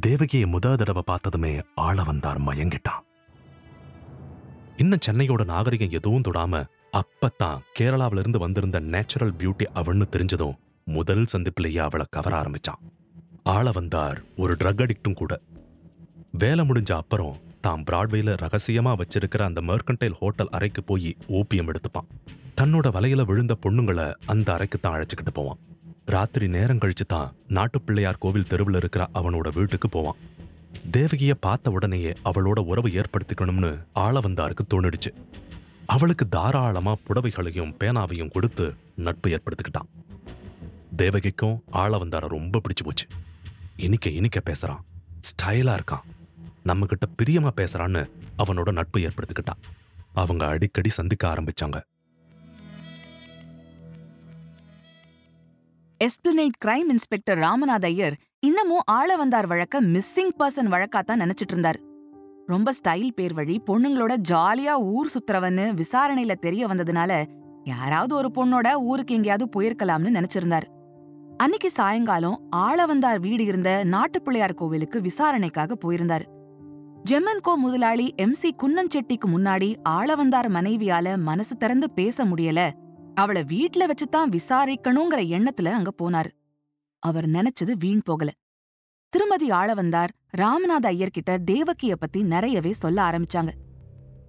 தேவகியை 0.00 0.44
முத 0.46 0.74
தடவை 0.74 1.02
பார்த்ததுமே 1.06 1.60
ஆளவந்தார் 1.76 2.38
மயங்கிட்டான். 2.46 3.02
இன்னும் 4.76 5.02
சென்னையோட 5.06 5.44
நாகரிகம் 5.44 5.90
எதுவும் 5.90 6.22
தொடாம 6.28 6.64
அப்பத்தான் 6.92 7.58
கேரளாவிலிருந்து 7.78 8.38
வந்திருந்த 8.38 8.80
நேச்சுரல் 8.80 9.34
பியூட்டி 9.38 9.66
அவன்னு 9.74 10.06
தெரிஞ்சதும் 10.10 10.54
முதல் 10.84 11.24
சந்திப்பிலேயே 11.32 11.78
அவளை 11.78 12.06
கவர 12.10 12.42
ஆரம்பிச்சான். 12.42 12.80
ஆள 13.42 13.70
வந்தார் 13.70 14.22
ஒரு 14.36 14.54
ட்ரக் 14.54 14.82
அடிக்டும் 14.84 15.14
கூட. 15.14 15.40
வேலை 16.30 16.68
முடிஞ்ச 16.68 16.92
அப்புறம் 16.92 17.36
தான் 17.60 17.84
பிராட்வேல 17.90 18.36
ரகசியமா 18.44 19.02
வச்சிருக்கிற 19.02 19.42
அந்த 19.42 19.60
மெர்கன்டைல் 19.60 20.18
ஹோட்டல் 20.20 20.48
அறைக்கு 20.50 20.82
போய் 20.82 21.16
ஓபியம் 21.28 21.68
எடுத்துப்பான். 21.68 22.08
தன்னோட 22.60 22.86
வலையில 22.98 23.24
விழுந்த 23.24 23.56
பொண்ணுங்களை 23.66 24.14
அந்த 24.26 24.52
அறைக்கு 24.52 24.80
தான் 24.80 24.94
அழைச்சுக்கிட்டு 24.94 25.32
போவான். 25.32 25.58
ராத்திரி 26.06 26.48
நேரம் 26.48 26.78
கழிச்சு 26.78 27.06
தான் 27.06 27.34
நாட்டுப்பிள்ளையார் 27.48 28.18
கோவில் 28.18 28.46
தெருவில் 28.46 28.74
இருக்கிற 28.74 29.08
அவனோட 29.14 29.52
வீட்டுக்கு 29.52 29.88
போவான். 29.88 30.16
தேவகிய 30.90 31.34
பார்த்த 31.34 31.70
உடனேயே 31.70 32.12
அவளோட 32.24 32.58
உறவு 32.58 32.88
ஏற்படுத்திக்கணும்னு 32.88 33.84
ஆள 33.92 34.20
வந்தாருக்கு 34.20 34.66
தோணிடுச்சு. 34.74 35.14
அவளுக்கு 35.86 36.28
தாராளமா 36.28 36.92
புடவைகளையும் 36.92 37.74
பேனாவையும் 37.80 38.30
கொடுத்து 38.30 38.74
நட்பு 38.96 39.28
ஏற்படுத்திக்கிட்டான். 39.30 39.88
தேவகிக்கும் 40.96 41.60
ஆள 41.70 41.98
வந்தார 41.98 42.28
ரொம்ப 42.28 42.58
பிடிச்சு 42.58 42.84
போச்சு. 42.84 43.06
இனிக்க 43.76 44.10
இனிக்க 44.10 44.42
பேசுறான். 44.50 44.80
ஸ்டைலா 45.20 45.78
இருக்கான். 45.78 46.04
நம்ம 46.62 46.86
கிட்ட 46.86 47.06
பிரியமா 47.22 47.50
பேசுறான்னு 47.56 48.10
அவனோட 48.38 48.72
நட்பு 48.72 49.00
ஏற்படுத்திக்கிட்டான். 49.00 49.62
அவங்க 50.12 50.46
அடிக்கடி 50.46 50.88
சந்திக்க 50.88 51.34
ஆரம்பிச்சாங்க. 51.34 51.80
Esplanade 56.02 56.56
crime 56.64 56.88
inspector 56.88 57.38
Ramanatha 57.38 57.84
Iyer 57.84 58.14
இன்னமும் 58.40 58.80
ஆள 58.84 59.16
வந்தார் 59.16 59.46
வழக்க 59.46 59.82
மிஸ்ஸிங் 59.82 60.32
பர்சன் 60.38 60.70
வழக்காத்தான் 60.70 61.20
நினைச்சிட்டு 61.20 61.50
இருந்தார். 61.50 61.78
ரொம்ப 62.46 62.72
ஸ்டைல் 62.72 63.08
பேர் 63.14 63.34
வழி 63.34 63.62
பொண்ணுங்களோட 63.66 64.16
ஜாலியா 64.28 64.72
ஊர் 64.78 65.10
சுத்துறவன்னு 65.14 65.80
விசாரணையில 65.80 66.34
தெரிய 66.34 66.66
வந்ததுனால 66.66 67.24
யாராவது 67.64 68.14
ஒரு 68.14 68.30
பொண்ணோட 68.34 68.72
ஊருக்கு 68.72 69.14
எங்கேயாவது 69.14 69.46
போயிருக்கலாம்னு 69.56 70.16
நினைச்சிருந்தார். 70.18 70.62
அன்னைக்கு 71.36 71.70
சாயங்காலம் 71.70 72.40
ஆளவந்தார் 72.56 73.20
வீடு 73.20 73.44
இருந்த 73.44 73.84
நாட்டுப்பிள்ளையார் 73.84 74.54
கோவிலுக்கு 74.54 75.00
விசாரணைக்காக 75.00 75.74
போயிருந்தார். 75.74 76.26
ஜெம்மன்கோ 77.10 77.54
முதலாளி 77.56 78.14
எம் 78.16 78.34
சி 78.34 78.54
குன்னஞ்செட்டிக்கு 78.62 79.28
முன்னாடி 79.36 79.76
ஆளவந்தார் 79.88 80.48
மனைவியால 80.48 81.18
மனசு 81.18 81.56
திறந்து 81.56 81.90
பேச 81.90 82.24
முடியல 82.24 82.70
அவள 83.20 83.46
வீட்ல 83.46 83.86
வச்சுதான் 83.86 84.30
விசாரிக்கணுங்கிற 84.30 85.20
எண்ணத்துல 85.34 85.64
அங்க 85.64 85.90
போனாரு. 86.02 86.30
அவர் 86.98 87.26
நினைச்சது 87.26 87.72
வீண் 87.78 88.00
போகல. 88.04 88.30
திருமதி 89.08 89.48
ஆளவந்தார் 89.48 90.08
ராமநாத 90.38 90.86
ஐயர்கிட்ட 90.92 91.38
தேவக்கிய 91.50 91.92
பத்தி 91.92 92.22
நிறையவே 92.22 92.72
சொல்ல 92.72 93.10
ஆரம்பிச்சாங்க. 93.10 93.48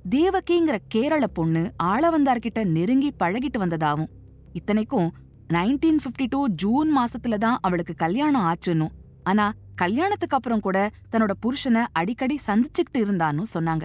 தேவகிங்கிற 0.09 0.77
கேரள 0.87 1.27
பொண்ணு 1.27 1.71
ஆளவந்தார்கிட்ட 1.83 2.63
நெருங்கி 2.63 3.13
பழகிட்டு 3.23 3.57
வந்ததாவும் 3.57 4.07
இத்தனைக்கும் 4.53 5.13
நைன்டீன் 5.53 5.99
பிப்டி 6.05 6.25
டூ 6.29 6.47
ஜூன் 6.47 6.97
மாசத்துல 6.97 7.37
தான் 7.37 7.57
அவளுக்கு 7.61 7.93
கல்யாணம் 7.93 8.53
ஆச்சுன்னும். 8.53 8.93
ஆனா 9.23 9.51
கல்யாணத்துக்கு 9.75 10.35
அப்புறம் 10.35 10.59
கூட 10.59 10.91
தன்னோட 11.11 11.31
புருஷனை 11.41 11.85
அடிக்கடி 11.91 12.39
சந்திச்சுக்கிட்டு 12.47 12.97
இருந்தான்னு 12.97 13.41
சொன்னாங்க. 13.53 13.81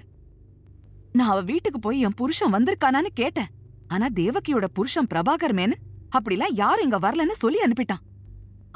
நான் 1.12 1.28
அவ 1.28 1.40
வீட்டுக்கு 1.40 1.78
போய் 1.78 2.00
என் 2.00 2.14
புருஷன் 2.16 2.52
வந்திருக்கானான்னு 2.52 3.06
கேட்டேன். 3.14 3.56
ஆனா 3.88 4.06
தேவகியோட 4.14 4.64
புருஷன் 4.72 5.06
பிரபாகர் 5.14 5.54
மேனன் 5.58 5.82
அப்படிலாம் 6.18 6.52
யாரும் 6.52 6.82
இங்க 6.82 6.98
வரலன்னு 6.98 7.30
சொல்லி 7.30 7.58
அனுப்பிட்டான். 7.60 8.02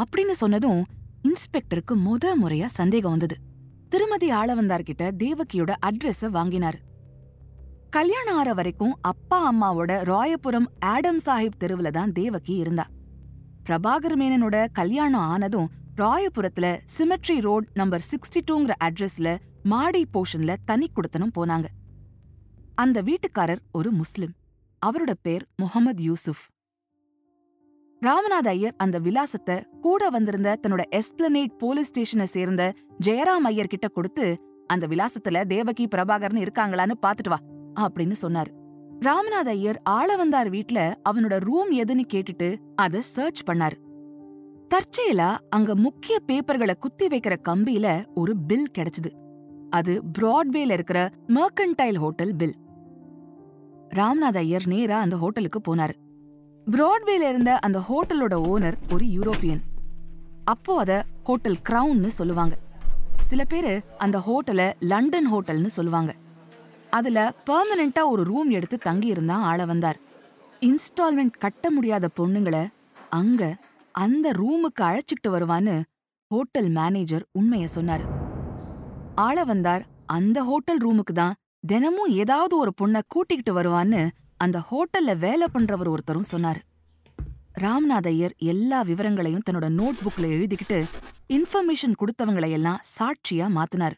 அப்படின்னு 0.03 0.31
சொன்னதும் 0.31 0.87
இன்ஸ்பெக்டருக்கு 1.23 1.95
முத 1.95 2.33
முறையா 2.43 2.67
சந்தேகம் 2.67 3.11
வந்தது. 3.11 3.37
திருமதி 3.89 4.31
ஆளவந்தார்கிட்ட 4.31 5.11
தேவகியோட 5.19 5.75
அட்ரஸ 5.87 6.31
வாங்கினார். 6.31 6.79
கல்யாணம் 7.91 8.37
ஆற 8.37 8.55
வரைக்கும் 8.55 8.99
அப்பா 9.01 9.39
அம்மாவோட 9.53 9.93
ராயபுரம் 10.03 10.67
ஆடம் 10.81 11.19
சாஹிப் 11.27 11.59
தெருவுல 11.61 11.91
தான் 11.91 12.13
தேவகி 12.13 12.55
இருந்தா. 12.55 12.87
பிரபாகர் 13.69 14.17
மேனனோட 14.17 14.67
கல்யாணம் 14.73 15.21
ஆனதும் 15.21 15.71
ராயபுரத்துல 15.97 16.79
சிமெட்ரி 16.99 17.41
ரோட் 17.41 17.67
நம்பர் 17.75 18.05
சிக்ஸ்டி 18.11 18.41
டூங்கிற 18.51 18.73
அட்ரஸ்ல 18.85 19.39
மாடி 19.63 20.07
போர்ஷன்ல 20.13 20.55
தனி 20.65 20.91
குடுத்தனும் 20.97 21.35
போனாங்க. 21.39 21.65
அந்த 22.75 23.03
வீட்டுக்காரர் 23.03 23.63
ஒரு 23.73 23.93
முஸ்லிம். 23.93 24.33
அவரோட 24.87 25.13
பேர் 25.23 25.47
முகமது 25.57 26.03
யூசுப் 26.03 26.43
ராமநாத 28.03 28.49
ஐயர் 28.49 28.75
அந்த 28.77 28.99
விலாசத்தை 28.99 29.67
கூட 29.81 30.09
வந்திருந்த 30.09 30.59
தன்னோட 30.63 30.83
எஸ்பிளனேட் 30.91 31.59
போலீஸ் 31.59 31.87
ஸ்டேஷனை 31.87 32.27
சேர்ந்த 32.27 32.73
ஜெயராம் 33.07 33.45
ஐயர் 33.45 33.67
கிட்ட 33.67 33.89
கொடுத்து 33.89 34.41
அந்த 34.67 34.87
விலாசத்துல 34.87 35.45
தேவகி 35.45 35.89
பிரபாகர்னு 35.95 36.47
இருக்காங்களான்னு 36.47 36.93
பாத்துட்டு 37.03 37.29
வா 37.29 37.39
அப்படின்னு 37.81 38.15
சொன்னாரு. 38.23 38.51
ராமநாத 39.01 39.49
ஐயர் 39.49 39.83
ஆளவந்தார் 39.91 40.49
வீட்ல 40.49 41.01
அவனோட 41.09 41.39
ரூம் 41.39 41.73
எதுன்னு 41.73 42.05
கேட்டுட்டு 42.13 42.57
அத 42.75 43.01
சர்ச் 43.01 43.43
பண்ணாரு. 43.51 43.77
தற்செயலா 44.75 45.37
அங்க 45.51 45.75
முக்கிய 45.77 46.19
பேப்பர்களை 46.27 46.75
குத்தி 46.75 47.07
வைக்கிற 47.07 47.37
கம்பியில 47.49 48.05
ஒரு 48.15 48.37
பில் 48.37 48.71
கிடைச்சது. 48.79 49.11
அது 49.71 50.03
பிராட்வேல 50.19 50.71
இருக்கிற 50.71 51.11
mercantile 51.29 51.97
hotel 51.97 52.37
bill 52.37 52.55
Ramnath 53.95 54.37
Iyer 54.37 54.63
நேரா 54.67 55.01
அந்த 55.01 55.17
ஹோட்டலுக்கு 55.17 55.61
போனாரு. 55.61 55.95
பிராட்வேல 56.71 57.29
இருந்த 57.29 57.59
அந்த 57.59 57.79
ஹோட்டலோட 57.79 58.35
ஓனர் 58.35 58.75
ஒரு 58.93 59.05
யூரோப்பியன். 59.05 59.61
அப்போ 60.45 60.79
அத 60.79 61.05
ஹோட்டல் 61.25 61.57
கிரவுன்னு 61.69 62.07
சொல்லுவாங்க. 62.07 62.59
சில 63.23 63.45
பேரு 63.45 63.83
அந்த 63.99 64.19
ஹோட்டலை 64.19 64.73
லண்டன் 64.79 65.33
ஹோட்டல்னு 65.33 65.67
சொல்லுவாங்க. 65.67 66.15
அதுல 66.91 67.35
பெர்மனண்டா 67.51 68.09
ஒரு 68.09 68.25
ரூம் 68.25 68.51
எடுத்து 68.51 68.79
தங்கி 68.79 69.07
இருந்தான் 69.07 69.43
ஆள 69.43 69.65
வந்தார். 69.65 69.99
இன்ஸ்டால்மெண்ட் 70.61 71.39
கட்ட 71.39 71.71
முடியாத 71.71 72.09
பொண்ணுங்கள 72.21 72.67
அங்க 73.11 73.57
அந்த 73.93 74.31
ரூமுக்கு 74.31 74.83
அழைச்சிட்டு 74.83 75.29
வருவான்னு 75.29 75.83
ஹோட்டல் 76.29 76.69
மேனேஜர் 76.69 77.27
உண்மைய 77.39 77.67
சொன்னாரு. 77.75 78.05
ஆள 79.15 79.45
வந்தார் 79.45 79.87
அந்த 80.07 80.43
ஹோட்டல் 80.43 80.79
ரூமுக்கு 80.79 81.15
தான் 81.15 81.35
தினமும் 81.67 82.09
ஏதாவது 82.09 82.57
ஒரு 82.57 82.73
பொண்ண 82.81 83.01
கூட்டிக்கிட்டு 83.09 83.61
வருவான்னு 83.61 84.11
அந்த 84.37 84.63
ஹோட்டல்ல 84.71 85.17
வேலை 85.19 85.47
பண்றவர் 85.53 85.89
ஒருத்தரும் 85.89 86.31
சொன்னாரு. 86.33 86.61
ராம்நாத் 87.61 88.07
ஐயர் 88.07 88.35
எல்லா 88.37 88.83
விவரங்களையும் 88.83 89.43
தன்னோட 89.51 89.67
நோட் 89.81 90.01
புக்ல 90.05 90.29
எழுதிக்கிட்டு 90.37 90.85
இன்ஃபர்மேஷன் 91.29 91.95
கொடுத்தவங்களையெல்லாம் 92.01 92.81
சாட்சியா 92.99 93.47
மாத்தினார். 93.59 93.97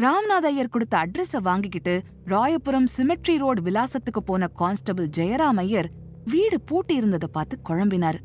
ராம்நாத் 0.00 0.48
ஐயர் 0.50 0.68
கொடுத்த 0.68 0.94
அட்ரஸ 0.98 1.40
வாங்கிக்கிட்டு 1.42 2.02
ராயபுரம் 2.26 2.88
சிமெட்ரி 2.96 3.38
ரோடு 3.38 3.62
விலாசத்துக்கு 3.62 4.22
போன 4.24 4.46
கான்ஸ்டபிள் 4.46 5.08
ஜெயராம் 5.16 5.60
ஐயர் 5.64 5.90
வீடு 6.24 6.60
பூட்டி 6.60 6.94
இருந்ததை 6.94 7.28
பார்த்து 7.32 7.58
குழம்பினார். 7.68 8.20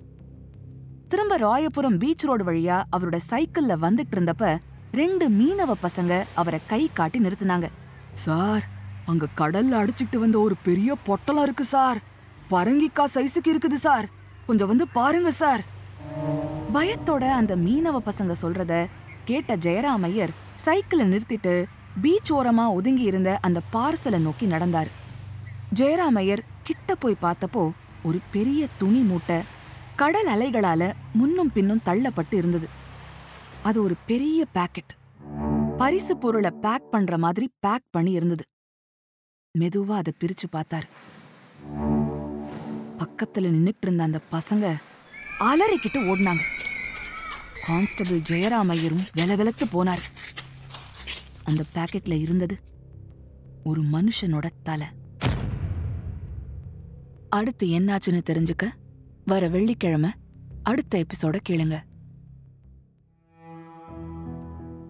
திரும்ப 1.07 1.37
ராயபுரம் 1.37 1.97
பீச் 1.97 2.25
ரோடு 2.25 2.43
வழியா 2.43 2.83
அவரோட 2.97 3.17
சைக்கிள்ல 3.29 3.75
வந்துட்டு 3.85 4.15
இருந்தப்ப 4.15 4.57
ரெண்டு 4.91 5.29
மீனவ 5.29 5.73
பசங்க 5.81 6.23
அவரை 6.35 6.59
கை 6.67 6.89
காட்டி 6.93 7.19
நிறுத்தினாங்க. 7.19 7.67
சார் 8.17 8.63
அங்க 9.05 9.25
கடல்ல 9.37 9.75
அடிச்சுக்கிட்டு 9.81 10.17
வந்த 10.17 10.39
ஒரு 10.39 10.55
பெரிய 10.63 10.95
பொட்டலம் 10.95 11.43
இருக்கு 11.43 11.63
சார். 11.63 11.97
பரங்கிக்கா 12.49 13.03
சைஸுக்கு 13.15 13.47
இருக்குது 13.47 13.73
சார். 13.73 14.09
கொஞ்சம் 14.47 14.67
வந்து 14.67 14.87
பாருங்க 14.87 15.31
சார். 15.31 15.63
பயத்தோட 16.73 17.29
அந்த 17.31 17.55
மீனவ 17.55 17.99
பசங்க 18.05 18.33
சொல்றத 18.41 18.85
கேட்ட 19.25 19.55
ஜெயராமையர் 19.55 20.29
சைக்கிளை 20.55 21.05
நிறுத்திட்டு 21.11 21.65
பீச் 22.01 22.33
ஓரமா 22.33 22.69
ஒதுங்கி 22.69 23.01
இருந்த 23.01 23.37
அந்த 23.41 23.61
பார்சலை 23.73 24.17
நோக்கி 24.17 24.45
நடந்தார். 24.45 24.87
ஜெயராமையர் 25.75 26.43
கிட்ட 26.63 26.95
போய் 26.95 27.21
பார்த்தப்போ 27.21 27.71
ஒரு 28.03 28.19
பெரிய 28.31 28.67
துணி 28.77 29.01
மூட்டை 29.01 29.39
கடல் 29.95 30.27
அலைகளால 30.27 30.93
முன்னும் 31.13 31.51
பின்னும் 31.51 31.81
தள்ளப்பட்டு 31.85 32.35
இருந்தது. 32.35 32.67
அது 33.63 33.83
ஒரு 33.83 33.95
பெரிய 34.05 34.45
பாக்கெட் 34.51 34.96
பரிசு 35.77 36.17
பொருளை 36.17 36.51
பேக் 36.51 36.91
பண்ற 36.91 37.17
மாதிரி 37.17 37.49
பேக் 37.59 37.83
பண்ணி 37.89 38.11
இருந்தது. 38.11 38.43
மெதுவா 39.59 39.95
அதை 39.95 40.13
பிரிச்சு 40.19 40.55
பார்த்தாரு. 40.55 40.87
பக்கத்துல 42.97 43.49
நின்னுட்டு 43.51 43.81
இருந்த 43.81 44.03
அந்த 44.03 44.21
பசங்க 44.31 44.75
அலறிக்கிட்டு 45.39 46.01
ஓடினாங்க. 46.09 46.39
கான்ஸ்டபிள் 47.65 48.19
ஜெயராம் 48.19 48.67
ஐயரும் 48.67 49.03
வெலவெலத்து 49.17 49.63
போனார். 49.71 50.01
அந்த 51.43 51.63
பாக்கெட்ல 51.75 52.19
இருந்தது 52.19 52.59
ஒரு 53.63 53.81
மனுஷனோட 53.81 54.49
தலை. 54.63 54.87
அடுத்து 57.29 57.67
என்னாச்சுன்னு 57.67 58.21
தெரிஞ்சுக்க 58.29 58.71
வர 59.25 59.47
வெள்ளிக்கிழமை 59.47 60.09
அடுத்த 60.63 61.03
எபிசோட 61.03 61.39
கேளுங்க. 61.49 61.79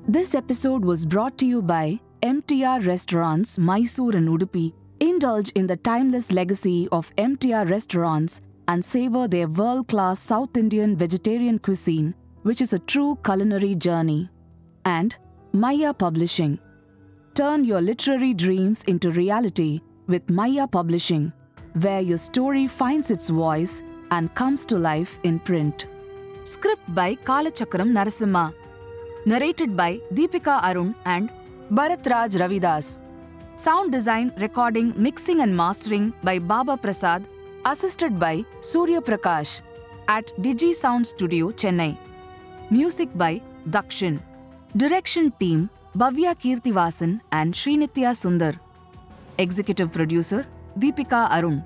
This 0.10 0.36
episode 0.36 0.86
was 0.86 1.06
brought 1.06 1.38
to 1.40 1.46
you 1.46 1.62
by 1.62 2.00
MTR 2.24 2.88
Restaurants, 2.88 3.60
Mysore 3.60 4.16
and 4.16 4.30
Udupi. 4.30 4.72
Indulge 5.02 5.50
in 5.50 5.68
the 5.68 5.76
timeless 5.76 6.32
legacy 6.32 6.88
of 6.94 7.14
MTR 7.18 7.70
restaurants 7.70 8.40
and 8.70 8.86
savor 8.86 9.28
their 9.28 9.50
world 9.50 9.90
class 9.90 10.22
South 10.22 10.56
Indian 10.56 10.96
vegetarian 10.96 11.60
cuisine, 11.60 12.16
which 12.44 12.62
is 12.62 12.72
a 12.72 12.80
true 12.80 13.20
culinary 13.26 13.76
journey. 13.76 14.30
And 14.86 15.14
Maya 15.52 15.94
Publishing. 15.94 16.58
Turn 17.34 17.66
your 17.66 17.82
literary 17.82 18.34
dreams 18.34 18.84
into 18.88 19.12
reality 19.12 19.82
with 20.08 20.30
Maya 20.30 20.68
Publishing, 20.68 21.34
where 21.82 22.00
your 22.00 22.18
story 22.18 22.66
finds 22.66 23.12
its 23.12 23.28
voice 23.28 23.84
and 24.12 24.34
comes 24.36 24.66
to 24.68 24.78
life 24.78 25.20
in 25.24 25.38
print. 25.40 25.88
Script 26.46 26.96
by 26.96 27.16
Kalachakram 27.16 27.92
Narasimha. 27.92 28.54
Narrated 29.32 29.76
by 29.76 30.00
Deepika 30.14 30.54
Arun 30.64 30.96
and 31.04 31.30
Bharat 31.70 32.10
Raj 32.10 32.36
Ravidas. 32.42 33.02
Sound 33.58 33.92
design, 33.92 34.32
recording, 34.40 34.94
mixing, 34.96 35.42
and 35.42 35.54
mastering 35.54 36.14
by 36.24 36.40
Baba 36.40 36.78
Prasad, 36.78 37.28
assisted 37.66 38.18
by 38.18 38.46
Surya 38.62 39.02
Prakash 39.02 39.60
at 40.08 40.32
Digi 40.38 40.74
Sound 40.74 41.06
Studio, 41.06 41.52
Chennai. 41.52 41.98
Music 42.70 43.10
by 43.18 43.42
Dakshin. 43.70 44.22
Direction 44.78 45.34
team 45.42 45.70
Bhavya 45.98 46.34
Kirtivasan 46.46 47.20
and 47.34 47.54
Srinitya 47.54 48.16
Sundar. 48.24 48.58
Executive 49.38 49.92
producer 49.92 50.46
Deepika 50.80 51.30
Arun. 51.32 51.66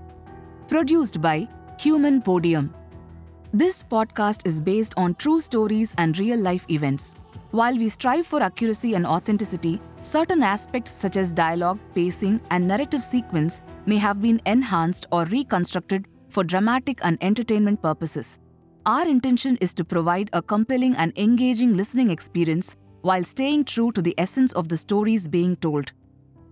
Produced 0.68 1.22
by 1.22 1.48
Human 1.80 2.24
Podium. 2.24 2.74
This 3.54 3.84
podcast 3.84 4.48
is 4.48 4.62
based 4.62 4.94
on 4.96 5.16
true 5.16 5.42
stories 5.42 5.94
and 5.98 6.18
real 6.18 6.40
life 6.40 6.66
events. 6.70 7.16
While 7.52 7.78
we 7.78 7.90
strive 7.90 8.26
for 8.26 8.42
accuracy 8.42 8.94
and 8.94 9.06
authenticity, 9.06 9.82
certain 10.04 10.42
aspects 10.42 10.92
such 10.92 11.18
as 11.18 11.34
dialogue, 11.34 11.78
pacing, 11.94 12.40
and 12.50 12.66
narrative 12.66 13.04
sequence 13.04 13.60
may 13.86 13.98
have 13.98 14.22
been 14.22 14.42
enhanced 14.46 15.06
or 15.12 15.26
reconstructed 15.26 16.08
for 16.30 16.46
dramatic 16.46 17.00
and 17.04 17.18
entertainment 17.20 17.82
purposes. 17.82 18.40
Our 18.86 19.06
intention 19.06 19.58
is 19.60 19.74
to 19.74 19.84
provide 19.84 20.30
a 20.32 20.42
compelling 20.42 20.96
and 20.96 21.12
engaging 21.18 21.76
listening 21.76 22.10
experience 22.10 22.78
while 23.02 23.26
staying 23.26 23.66
true 23.66 23.92
to 23.92 24.02
the 24.02 24.16
essence 24.18 24.54
of 24.54 24.70
the 24.70 24.78
stories 24.78 25.28
being 25.28 25.58
told. 25.58 25.92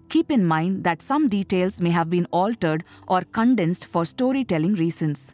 Keep 0.10 0.32
in 0.32 0.46
mind 0.46 0.84
that 0.84 1.02
some 1.02 1.30
details 1.30 1.80
may 1.80 1.92
have 1.92 2.10
been 2.10 2.26
altered 2.32 2.84
or 3.08 3.22
condensed 3.22 3.86
for 3.86 4.04
storytelling 4.04 4.76
reasons. 4.76 5.34